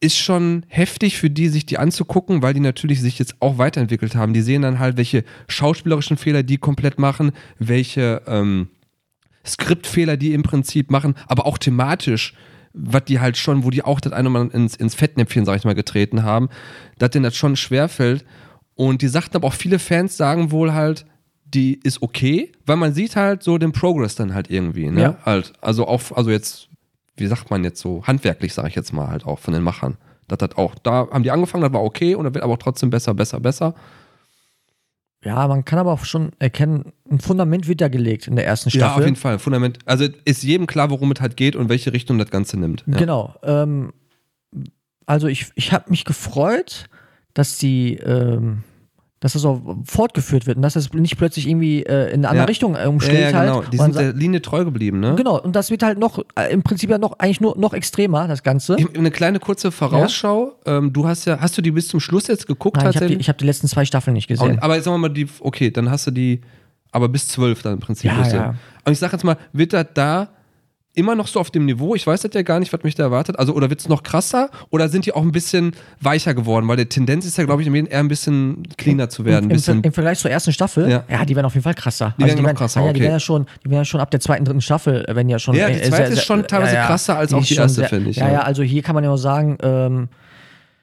[0.02, 4.14] ist schon heftig für die, sich die anzugucken, weil die natürlich sich jetzt auch weiterentwickelt
[4.14, 4.32] haben.
[4.32, 8.68] Die sehen dann halt, welche schauspielerischen Fehler die komplett machen, welche ähm,
[9.46, 12.34] Skriptfehler die im Prinzip machen, aber auch thematisch,
[12.72, 15.64] was die halt schon, wo die auch das eine Mal ins, ins Fettnäpfchen, sag ich
[15.64, 16.48] mal, getreten haben,
[16.98, 18.24] dass denen das schon schwerfällt.
[18.74, 21.04] Und die sagten aber auch, viele Fans sagen wohl halt,
[21.44, 25.02] die ist okay, weil man sieht halt so den Progress dann halt irgendwie, ne?
[25.02, 25.18] Ja.
[25.24, 26.68] Halt, also auch, also jetzt,
[27.16, 29.96] wie sagt man jetzt so, handwerklich, sage ich jetzt mal halt auch von den Machern.
[30.28, 32.58] Das hat auch, da haben die angefangen, das war okay und dann wird aber auch
[32.58, 33.74] trotzdem besser, besser, besser.
[35.22, 38.70] Ja, man kann aber auch schon erkennen, ein Fundament wird ja gelegt in der ersten
[38.70, 39.04] Ja, auf Staffel.
[39.04, 39.38] jeden Fall.
[39.38, 39.78] Fundament.
[39.84, 42.84] Also ist jedem klar, worum es halt geht und welche Richtung das Ganze nimmt.
[42.86, 42.96] Ja.
[42.96, 43.34] Genau.
[43.42, 43.92] Ähm,
[45.04, 46.86] also ich, ich habe mich gefreut,
[47.34, 48.62] dass die, ähm,
[49.20, 52.44] dass das auch fortgeführt wird und dass das nicht plötzlich irgendwie äh, in eine andere
[52.44, 52.44] Ja.
[52.46, 53.56] Richtung äh, Ja, umschlägt ja, genau.
[53.56, 53.72] halt.
[53.72, 55.14] Die Und man sind der Linie treu geblieben, ne?
[55.14, 58.26] genau, und das wird halt noch, äh, im Prinzip ja noch, eigentlich nur noch extremer,
[58.28, 58.76] das Ganze.
[58.78, 60.52] Ich, eine kleine kurze Vorausschau.
[60.64, 63.06] Ähm, du hast ja, hast du die bis zum Schluss jetzt geguckt Nein, ich habe
[63.08, 64.52] die, ich hab die letzten zwei Staffeln nicht gesehen.
[64.52, 66.40] Und, aber jetzt sagen wir mal, die, okay, dann hast du die,
[66.90, 68.10] aber bis zwölf dann im Prinzip.
[68.10, 68.54] Ja, ja.
[68.86, 70.28] Und ich sag jetzt mal, wird das da
[70.94, 71.94] immer noch so auf dem Niveau?
[71.94, 73.38] Ich weiß das ja gar nicht, was mich da erwartet.
[73.38, 74.50] Also, oder wird es noch krasser?
[74.70, 76.66] Oder sind die auch ein bisschen weicher geworden?
[76.68, 79.50] Weil die Tendenz ist ja, glaube ich, eher ein bisschen cleaner zu werden.
[79.50, 81.04] Im, Ver- Im Vergleich zur ersten Staffel, Ja.
[81.08, 82.14] ja, die werden auf jeden Fall krasser.
[82.18, 83.04] Die werden noch werden, krasser, ja, ja, die okay.
[83.04, 85.38] werden ja schon, die werden ja schon ab der zweiten, dritten Staffel, äh, wenn ja
[85.38, 85.54] schon.
[85.54, 88.16] Ja, die äh, zweite sehr, ist schon teilweise krasser als auch die erste, finde ich,
[88.16, 88.32] Ja, ja.
[88.34, 90.08] ja, also hier kann man ja auch sagen, ähm,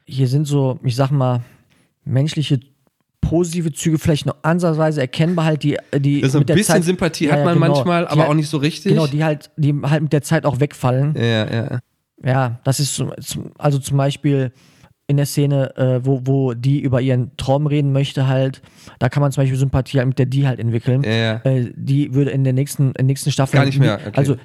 [0.06, 1.42] hier sind so, ich sag mal,
[2.06, 2.60] menschliche
[3.22, 6.84] positive Züge vielleicht noch ansatzweise erkennbar halt, die, die also ein mit der bisschen Zeit,
[6.84, 7.74] Sympathie Ja, hat man genau.
[7.74, 8.92] manchmal, aber halt- auch nicht so richtig.
[8.94, 11.14] Genau, die halt, die halt mit der Zeit auch wegfallen.
[11.18, 11.80] ja, ja,
[12.24, 12.60] ja.
[12.64, 13.04] Das ist
[13.58, 14.52] also zum Beispiel
[15.10, 18.62] in der Szene, äh, wo, wo die über ihren Traum reden möchte, halt,
[19.00, 21.04] da kann man zum Beispiel Sympathie halt mit der die halt entwickeln.
[21.04, 21.34] Ja, ja.
[21.46, 24.12] Äh, die würde in der nächsten, in der nächsten Staffel Gar nicht mehr, okay.
[24.18, 24.36] also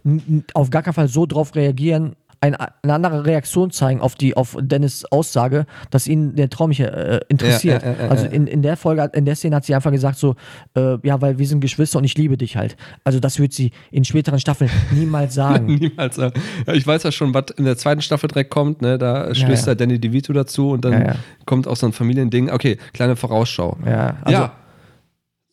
[0.54, 4.57] auf gar keinen Fall so drauf reagieren, ein, eine andere Reaktion zeigen auf die auf
[4.61, 7.82] Dennis Aussage, dass ihn der Traum nicht äh, interessiert.
[7.82, 8.32] Ja, ja, ja, ja, also ja.
[8.32, 10.34] in, in der Folge, in der Szene hat sie einfach gesagt so,
[10.74, 12.76] äh, ja, weil wir sind Geschwister und ich liebe dich halt.
[13.05, 15.66] Also das wird sie in späteren Staffeln niemals sagen.
[15.76, 16.18] Niemals.
[16.18, 16.32] äh,
[16.66, 18.82] Ja, ich weiß ja schon, was in der zweiten Staffel direkt kommt.
[18.82, 18.99] Ne?
[18.99, 19.74] Da stößt ja.
[19.74, 21.14] da Danny DeVito dazu und dann Ja, ja.
[21.47, 22.51] kommt auch so ein Familiending.
[22.51, 23.78] Okay, kleine Vorausschau.
[23.86, 24.53] ja, also ja.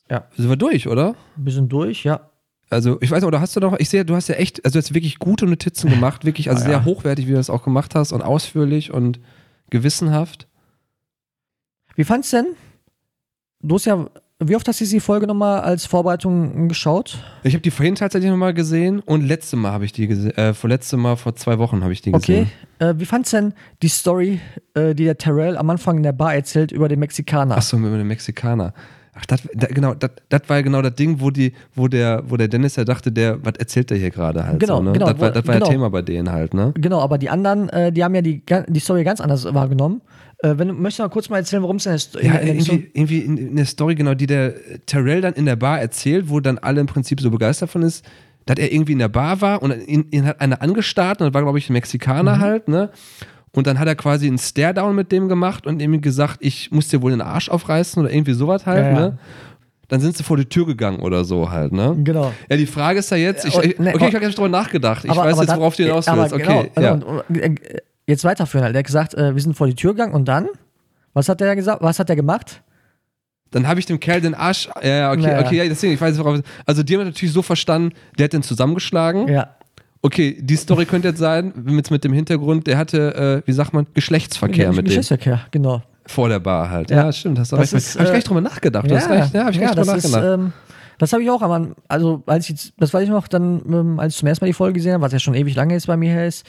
[0.09, 0.23] Ja.
[0.35, 1.13] Sind wir durch, oder?
[1.37, 2.21] ein bisschen durch, ja.
[2.69, 4.77] Also, ich weiß nicht, oder hast du noch, ich sehe, du hast ja echt, also
[4.77, 6.85] jetzt wirklich gute Notizen gemacht, wirklich, also Ah, sehr ja.
[6.85, 9.19] hochwertig, wie du das auch gemacht hast und ausführlich und
[9.71, 10.47] gewissenhaft.
[11.95, 12.45] Wie fand's denn
[13.61, 14.07] du hast ja,
[14.41, 17.17] wie oft hast du die Folge nochmal als Vorbereitung geschaut?
[17.43, 20.53] Ich habe die vorhin tatsächlich nochmal gesehen und letzte Mal habe ich die gesehen, äh,
[20.53, 22.45] vorletzte Mal vor zwei Wochen habe ich die Okay.
[22.45, 22.51] gesehen.
[22.97, 24.39] Äh, wie fandst du denn die Story,
[24.75, 27.57] äh, die der Terrell am Anfang in der Bar erzählt über den Mexikaner?
[27.57, 28.73] Achso, mit dem Mexikaner.
[29.15, 32.37] Ach, das, da, genau, das, das war genau das Ding, wo die, wo der, wo
[32.37, 34.91] der Dennis ja dachte, der, was erzählt der hier gerade halt Genau, so, ne?
[34.93, 35.65] genau, Das war, das war genau.
[35.65, 36.71] ja Thema bei denen halt, ne?
[36.75, 40.01] Genau, aber die anderen, äh, die haben ja die, die Story ganz anders wahrgenommen.
[40.41, 42.15] Äh, wenn du möchtest du mal kurz mal erzählen, worum es denn ist.
[42.21, 44.53] Ja, irgendwie, irgendwie in, in der Story, genau, die der
[44.85, 48.05] Terrell dann in der Bar erzählt, wo dann alle im Prinzip so begeistert von ist,
[48.45, 51.33] dass er irgendwie in der Bar war und ihn, ihn hat einer angestarrt und das
[51.33, 52.39] war, glaube ich, ein Mexikaner Mhm.
[52.39, 52.89] halt, ne?
[53.51, 56.87] Und dann hat er quasi einen Stare-Down mit dem gemacht und ihm gesagt, ich muss
[56.87, 58.99] dir wohl den Arsch aufreißen oder irgendwie sowas halt, Ja, ja.
[58.99, 59.17] ne?
[59.87, 61.97] Dann sind sie vor die Tür gegangen oder so halt, ne?
[62.03, 62.31] Genau.
[62.47, 65.03] Ja, die Frage ist ja jetzt, ich, ich, ne, okay, ich habe jetzt drüber nachgedacht.
[65.03, 66.31] Ich Aber- weiß aber jetzt, worauf du hinaus willst.
[66.37, 66.93] genau, Okay, also, ja.
[66.93, 67.55] und, und, äh,
[68.05, 68.75] jetzt weiterführen halt.
[68.75, 70.47] Der hat gesagt, äh, wir sind vor die Tür gegangen und dann?
[71.13, 71.81] Was hat der gesagt?
[71.81, 72.61] Was hat der gemacht?
[73.49, 74.69] Dann habe ich dem Kerl den Arsch.
[74.83, 75.39] Ja, ja, okay, Naja.
[75.43, 76.39] okay, ja, deswegen, ich weiß nicht, worauf.
[76.67, 79.27] Also, die haben natürlich so verstanden, der hat den zusammengeschlagen.
[79.27, 79.55] Ja.
[80.01, 83.73] Okay, die Story könnte jetzt sein, mit, mit dem Hintergrund, der hatte, äh, wie sagt
[83.73, 84.85] man, Geschlechtsverkehr mit dem.
[84.85, 85.81] Geschlechtsverkehr, genau.
[86.05, 86.89] Vor der Bar halt.
[86.89, 87.05] Ja.
[87.05, 87.85] Ja, stimmt, hast du Das recht.
[87.85, 88.89] ist, Habe ich äh, gar nicht drüber nachgedacht.
[88.89, 89.33] Du hast recht.
[89.33, 90.39] Ja, habe ich gar nicht das drüber ist, nachgedacht.
[90.39, 90.53] ähm,
[90.97, 93.99] das habe ich auch am also als ich jetzt, das weiß ich noch dann, ähm,
[93.99, 95.87] als ich zum ersten Mal die Folge gesehen habe, was ja schon ewig lange jetzt
[95.87, 96.45] bei mir her ist.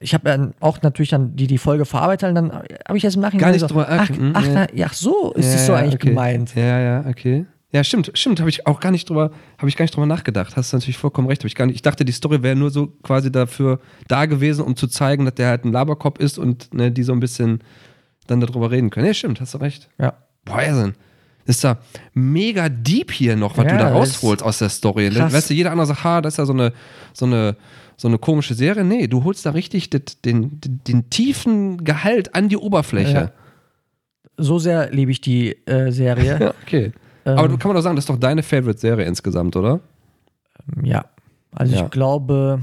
[0.00, 3.16] Ich habe ja auch natürlich dann die, die Folge verarbeitet und dann habe ich erst
[3.16, 4.66] im Nachhinein Gar nicht so, drüber- ach, ach, ja.
[4.74, 6.08] ja, ach so ist ja, es so ja, eigentlich okay.
[6.08, 6.54] gemeint.
[6.54, 7.46] Ja, ja, okay.
[7.74, 10.56] Ja, stimmt, stimmt, habe ich auch gar nicht drüber, habe ich gar nicht drüber nachgedacht.
[10.56, 11.44] Hast du natürlich vollkommen recht.
[11.44, 14.76] Ich, gar nicht, ich dachte, die Story wäre nur so quasi dafür da gewesen, um
[14.76, 17.64] zu zeigen, dass der halt ein Laberkopf ist und ne, die so ein bisschen
[18.28, 19.06] dann darüber reden können.
[19.08, 19.88] Ja, stimmt, hast du recht.
[19.98, 20.14] Ja.
[20.44, 20.92] Boah.
[21.46, 21.78] Das ist da
[22.12, 25.10] mega deep hier noch, was Ja, du da rausholst aus der Story.
[25.10, 25.32] krass.
[25.32, 26.72] Weißt du, jeder andere sagt, ha, das ist ja so eine,
[27.12, 27.56] so eine,
[27.96, 28.84] so eine komische Serie.
[28.84, 33.12] Nee, du holst da richtig den, den, den tiefen Gehalt an die Oberfläche.
[33.12, 33.32] Ja.
[34.36, 36.38] So sehr liebe ich die äh, Serie.
[36.40, 36.92] Ja, okay.
[37.26, 39.80] Ähm, Aber du kann man doch sagen, das ist doch deine Favorite-Serie insgesamt, oder?
[40.82, 41.04] Ja.
[41.54, 41.84] Also Ja.
[41.84, 42.60] ich glaube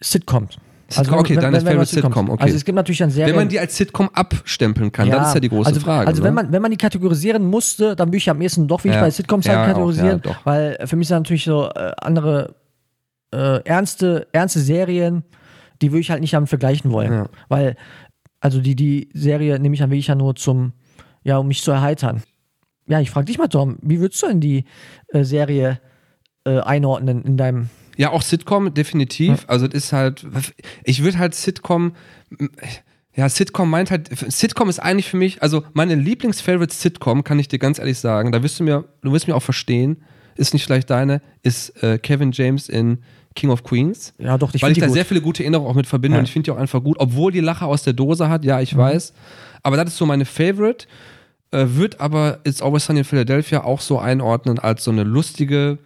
[0.00, 0.48] Sitcom.
[0.88, 2.42] Sitcom, okay, deine wir Favorite Sitcoms- Sitcom, okay.
[2.42, 3.30] Also es gibt natürlich dann Serien.
[3.34, 6.08] Wenn man die als Sitcom abstempeln kann, das ist ja die große also, Frage.
[6.08, 6.28] Also ne?
[6.28, 8.94] wenn man, wenn man die kategorisieren musste, dann würde ich am ehesten doch wie ich
[8.94, 9.00] Ja.
[9.02, 10.44] bei Sitcoms Ja, halt auch, kategorisieren, ja, doch.
[10.46, 12.56] weil für mich sind natürlich so äh, andere
[13.32, 15.22] äh, ernste, ernste Serien,
[15.80, 17.12] die würde ich halt nicht damit vergleichen wollen.
[17.12, 17.26] Ja.
[17.48, 17.76] Weil,
[18.40, 20.72] also die, die Serie nehme ich dann wirklich ja nur zum,
[21.22, 22.22] ja, um mich zu erheitern.
[22.90, 24.64] Ja, ich frage dich mal, Tom, wie würdest du denn die
[25.08, 25.80] äh, Serie
[26.44, 29.44] äh, einordnen in deinem Ja, auch Sitcom, definitiv.
[29.46, 30.26] Also das ist halt,
[30.84, 31.92] ich würde halt Sitcom,
[33.14, 37.48] ja, Sitcom meint halt, Sitcom ist eigentlich für mich, also meine Lieblings-Favorite Sitcom, kann ich
[37.48, 40.02] dir ganz ehrlich sagen, da wirst du mir, du wirst mir auch verstehen,
[40.36, 42.98] ist nicht vielleicht deine, ist äh, Kevin James in
[43.34, 44.14] King of Queens.
[44.18, 45.08] Ja, doch, ich weil ich da die sehr gut.
[45.08, 46.20] viele gute Erinnerungen auch mit verbinde Ja.
[46.20, 48.56] und ich finde die auch einfach gut, obwohl die Lache aus der Dose hat, ja,
[48.56, 48.62] Mhm.
[48.62, 49.12] ich weiß.
[49.62, 50.86] Aber das ist so meine Favorite.
[51.52, 55.78] Äh, wird aber It's Always Sunny in Philadelphia auch so einordnen als so eine lustige,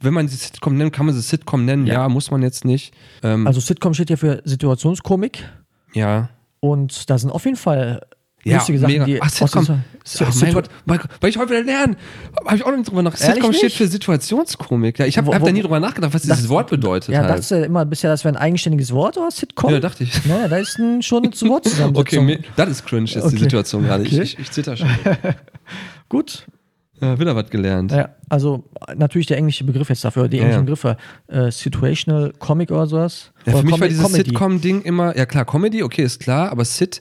[0.00, 2.08] wenn man sie Sitcom nennt, kann man sie Sitcom nennen, ja, Ja.
[2.08, 2.94] muss man jetzt nicht.
[3.22, 5.44] Ähm, Also Sitcom steht ja für Situationskomik
[5.92, 6.30] ja.
[6.60, 8.00] und da sind auf jeden Fall
[8.42, 9.04] Ja, lustige Sachen, mega.
[9.04, 9.66] die Ach, Sitcom.
[9.68, 11.96] Oh, mein Gott, mein Gott, weil ich heute wieder lernen.
[12.46, 13.34] Habe ich auch noch nicht drüber nachgedacht.
[13.34, 14.98] Sitcom steht für Situationskomik.
[14.98, 17.30] Ja, ich habe hab da nie drüber nachgedacht, was dieses Wort bedeutet Ja, halt.
[17.30, 19.70] dachtest du immer bisher, das wäre ein eigenständiges Wort oder Sitcom?
[19.72, 20.24] Ja, dachte ich.
[20.24, 21.96] Naja, da ist ein, schon eine Wortzusammensetzung.
[21.96, 23.36] Okay, mir, das ist cringe jetzt die Okay.
[23.38, 24.04] Situation gerade.
[24.04, 24.22] Ich, Okay.
[24.22, 24.88] ich, ich zitter schon.
[26.08, 26.46] Gut.
[27.00, 27.92] Ja, wieder was gelernt.
[27.92, 28.64] Ja, also
[28.94, 30.64] natürlich der englische Begriff jetzt dafür, die Ja, englischen ja.
[30.64, 30.96] Begriffe.
[31.28, 33.32] Äh, Situational Comic oder sowas.
[33.46, 34.12] Ja, oder für mich Com- war dieses.
[34.12, 37.00] Sitcom-Ding immer, ja klar, Comedy, okay, ist klar, aber Sit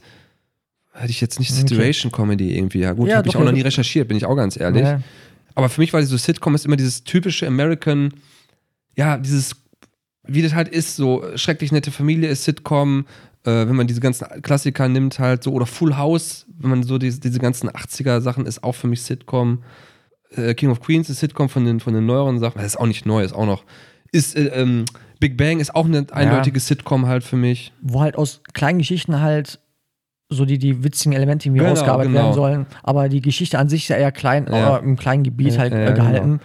[1.00, 1.62] hätte ich jetzt nicht Okay.
[1.62, 2.80] Situation-Comedy irgendwie.
[2.80, 3.54] Ja, gut, Ja, habe ich auch noch ja.
[3.54, 4.84] nie recherchiert, bin ich auch ganz ehrlich.
[4.84, 5.02] Ja.
[5.56, 8.14] Aber für mich war so Sitcom ist immer dieses typische American,
[8.96, 9.56] ja, dieses,
[10.24, 13.06] wie das halt ist, so schrecklich nette Familie ist Sitcom,
[13.44, 16.98] äh, wenn man diese ganzen Klassiker nimmt halt so, oder Full House, wenn man so
[16.98, 19.64] diese, diese ganzen 80er Sachen ist auch für mich Sitcom.
[20.32, 22.88] Äh, King of Queens ist Sitcom von den, von den neueren Sachen, das ist auch
[22.88, 23.64] nicht neu, ist auch noch,
[24.12, 24.86] ist, äh, ähm,
[25.20, 27.74] Big Bang ist auch eine eindeutige Sitcom halt für mich.
[27.82, 29.60] Wo halt aus kleinen Geschichten halt
[30.30, 32.24] so die, die witzigen Elemente irgendwie Genau, rausgearbeitet genau.
[32.26, 32.66] werden sollen.
[32.84, 34.78] Aber die Geschichte an sich ist ja eher klein, Ja.
[34.78, 36.40] im kleinen Gebiet halt Ja, äh, ja, gehalten.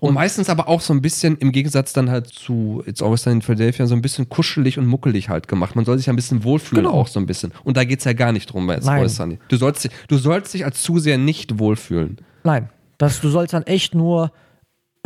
[0.00, 3.36] Und meistens aber auch so ein bisschen, im Gegensatz dann halt zu It's Always Sunny
[3.36, 5.76] in Philadelphia, so ein bisschen kuschelig und muckelig halt gemacht.
[5.76, 6.96] Man soll sich ja ein bisschen wohlfühlen Genau.
[6.96, 7.52] auch so ein bisschen.
[7.64, 8.98] Und da geht es ja gar nicht drum bei It's Nein.
[8.98, 9.38] Always Sunny.
[9.48, 12.18] Du sollst, dich- du sollst dich als Zuseher nicht wohlfühlen.
[12.42, 12.68] Nein,
[12.98, 14.30] das, du sollst dann echt nur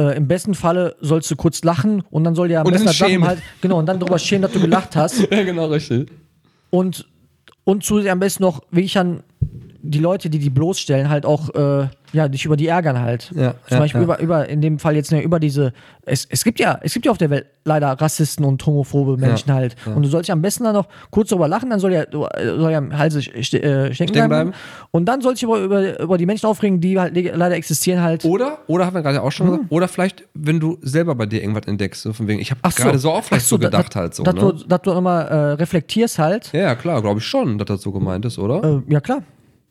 [0.01, 2.93] äh, im besten Falle sollst du kurz lachen und dann soll dir am Und besten
[2.93, 3.27] schämen.
[3.27, 6.09] halt genau und dann darüber schämen, dass du gelacht hast Ja, genau, richtig.
[6.71, 7.07] und
[7.69, 9.23] und zu am besten noch wirklich an
[9.83, 13.31] die Leute, die die bloßstellen, halt auch äh, ja, dich über die ärgern halt.
[13.35, 14.05] Ja, Zum ja, Beispiel ja.
[14.05, 15.73] Über, über, in dem Fall jetzt ne, über diese,
[16.07, 19.53] es, es gibt ja, es gibt ja auf der Welt leider Rassisten und homophobe Menschen
[19.53, 19.77] halt.
[19.95, 22.25] Und du sollst ja am besten dann noch kurz darüber lachen, dann soll ja, du,
[22.25, 24.29] äh, soll ja im Halse äh, stecken bleiben.
[24.29, 24.53] bleiben.
[24.91, 28.03] Und dann sollst du über, über, über die Menschen aufregen, die halt le- leider existieren
[28.03, 28.25] halt.
[28.25, 29.51] Oder, oder haben wir gerade auch schon Mhm.
[29.53, 32.61] gesagt, oder vielleicht, wenn du selber bei dir irgendwas entdeckst, so von wegen, ich habe
[32.63, 32.83] Ach so.
[32.85, 34.23] gerade so auch vielleicht so, so da- gedacht da- halt so.
[34.23, 34.41] Dass Ne?
[34.41, 36.51] du, dass du immer äh, reflektierst halt.
[36.55, 38.65] Ja, ja, klar, glaube ich schon, dass das so gemeint ist, oder?
[38.89, 39.19] Äh, ja, klar.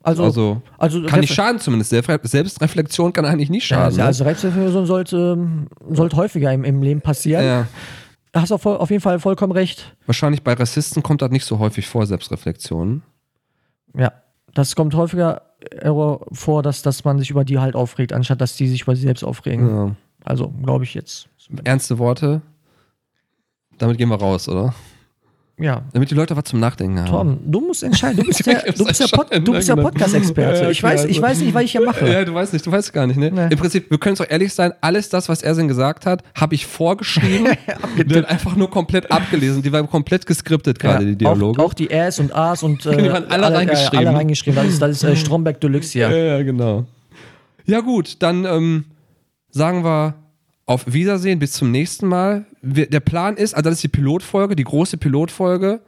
[0.02, 1.90] Also, also, also kann nicht schaden zumindest.
[1.90, 3.84] Selbst- Selbstreflexion kann eigentlich nicht Ja, schaden.
[3.86, 4.04] also, ne?
[4.06, 7.44] also Selbstreflexion sollte, ähm, sollte häufiger im, im Leben passieren.
[7.44, 7.66] ja.
[8.30, 9.96] Da hast du auf, jeden Fall vollkommen recht.
[10.04, 13.02] Wahrscheinlich bei Rassisten kommt das nicht so häufig vor, Selbstreflexion.
[13.96, 14.12] Ja,
[14.52, 15.90] das kommt häufiger äh,
[16.32, 19.04] vor, dass, dass man sich über die halt aufregt, anstatt dass die sich über sich
[19.06, 19.68] selbst aufregen.
[19.68, 19.96] Ja.
[20.24, 21.28] Also, glaube ich jetzt.
[21.64, 22.42] Ernste Worte.
[23.78, 24.74] Damit gehen wir raus, oder?
[25.60, 25.82] Ja.
[25.92, 27.08] Damit die Leute was zum Nachdenken haben.
[27.10, 28.18] Tom, du musst entscheiden.
[28.18, 29.82] Du bist der, Ich du bist der, Pod, du bist ja, der.
[29.82, 30.62] Podcast-Experte.
[30.64, 32.08] Ja, ich, weiß, ich also- weiß nicht, was ich hier mache.
[32.08, 33.30] Ja, du weißt nicht, du weißt gar nicht, ne?
[33.32, 33.48] Nee.
[33.50, 36.54] Im Prinzip, wir können es doch ehrlich sein, alles das, was Ersin gesagt hat, habe
[36.54, 37.56] ich vorgeschrieben.
[37.98, 39.62] der hat einfach nur komplett abgelesen.
[39.62, 41.60] Die waren komplett geskriptet gerade, die Dialoge.
[41.60, 44.06] Auch, auch die Äs und As und äh, Die waren alle reingeschrieben.
[44.06, 44.56] alle reingeschrieben.
[44.62, 46.08] Das ist, das ist äh, Stromberg Deluxe hier.
[46.10, 46.84] ja, ja, genau.
[47.66, 48.84] Ja, gut, dann ähm,
[49.50, 50.14] sagen wir
[50.68, 52.44] auf Wiedersehen, bis zum nächsten Mal.
[52.60, 55.80] Wir, der Plan ist, also das ist die Pilotfolge, die große Pilotfolge.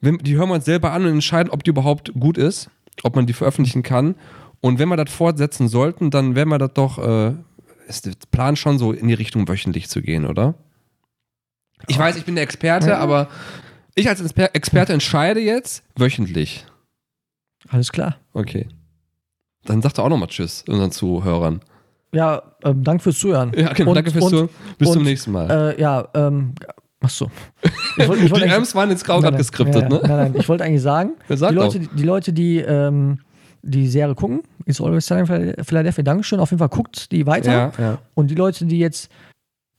[0.00, 2.68] Die hören wir uns selber an und entscheiden, ob die überhaupt gut ist,
[3.04, 4.16] ob man die veröffentlichen kann.
[4.60, 7.34] Und wenn wir das fortsetzen sollten, dann werden wir das doch, äh,
[7.86, 10.54] ist der Plan schon so in die Richtung wöchentlich zu gehen, oder?
[11.86, 13.28] Ich weiß, ich bin der Experte, aber
[13.94, 16.66] ich als Exper Experte entscheide jetzt wöchentlich.
[17.68, 18.16] Alles klar.
[18.32, 18.68] Okay.
[19.64, 21.60] Dann sagt er auch nochmal Tschüss unseren Zuhörern.
[22.16, 23.52] Ja, ähm, danke fürs Zuhören.
[23.54, 23.90] Ja, genau.
[23.90, 24.48] Und- Danke fürs und- Zuhören.
[24.78, 25.74] Bis zum und, nächsten Mal.
[25.76, 26.54] Äh, ja, ähm,
[27.00, 27.30] ach so.
[27.98, 30.00] Ich wollte- ich die wollte eigentlich- Rams waren jetzt grau gerade geskriptet, ja, ne?
[30.02, 31.54] Nein, nein, ich wollte eigentlich sagen, Ja, sag die.
[31.54, 33.20] Leute, die Leute, die ähm,
[33.62, 37.52] die Serie gucken, ist Always Sunny Philadelphia, Dankeschön, auf jeden Fall guckt die weiter.
[37.52, 37.98] Ja, ja.
[38.14, 39.10] Und die Leute, die jetzt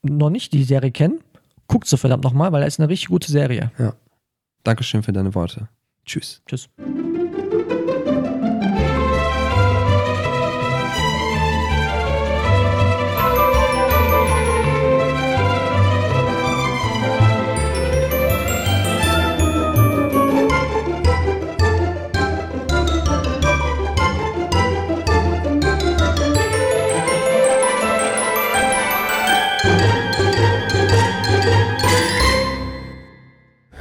[0.02, 1.20] noch nicht die Serie kennen,
[1.68, 3.70] guckt sie verdammt nochmal, weil das ist eine richtig gute Serie.
[4.64, 5.68] Dankeschön für deine Worte.
[6.04, 6.42] Tschüss.
[6.46, 6.68] Tschüss.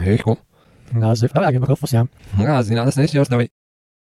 [0.08, 0.38] Hey, komm.
[0.94, 1.28] Na, so,
[1.92, 2.08] ja.
[2.40, 3.46] Ja, sehen alles nicht aus, aber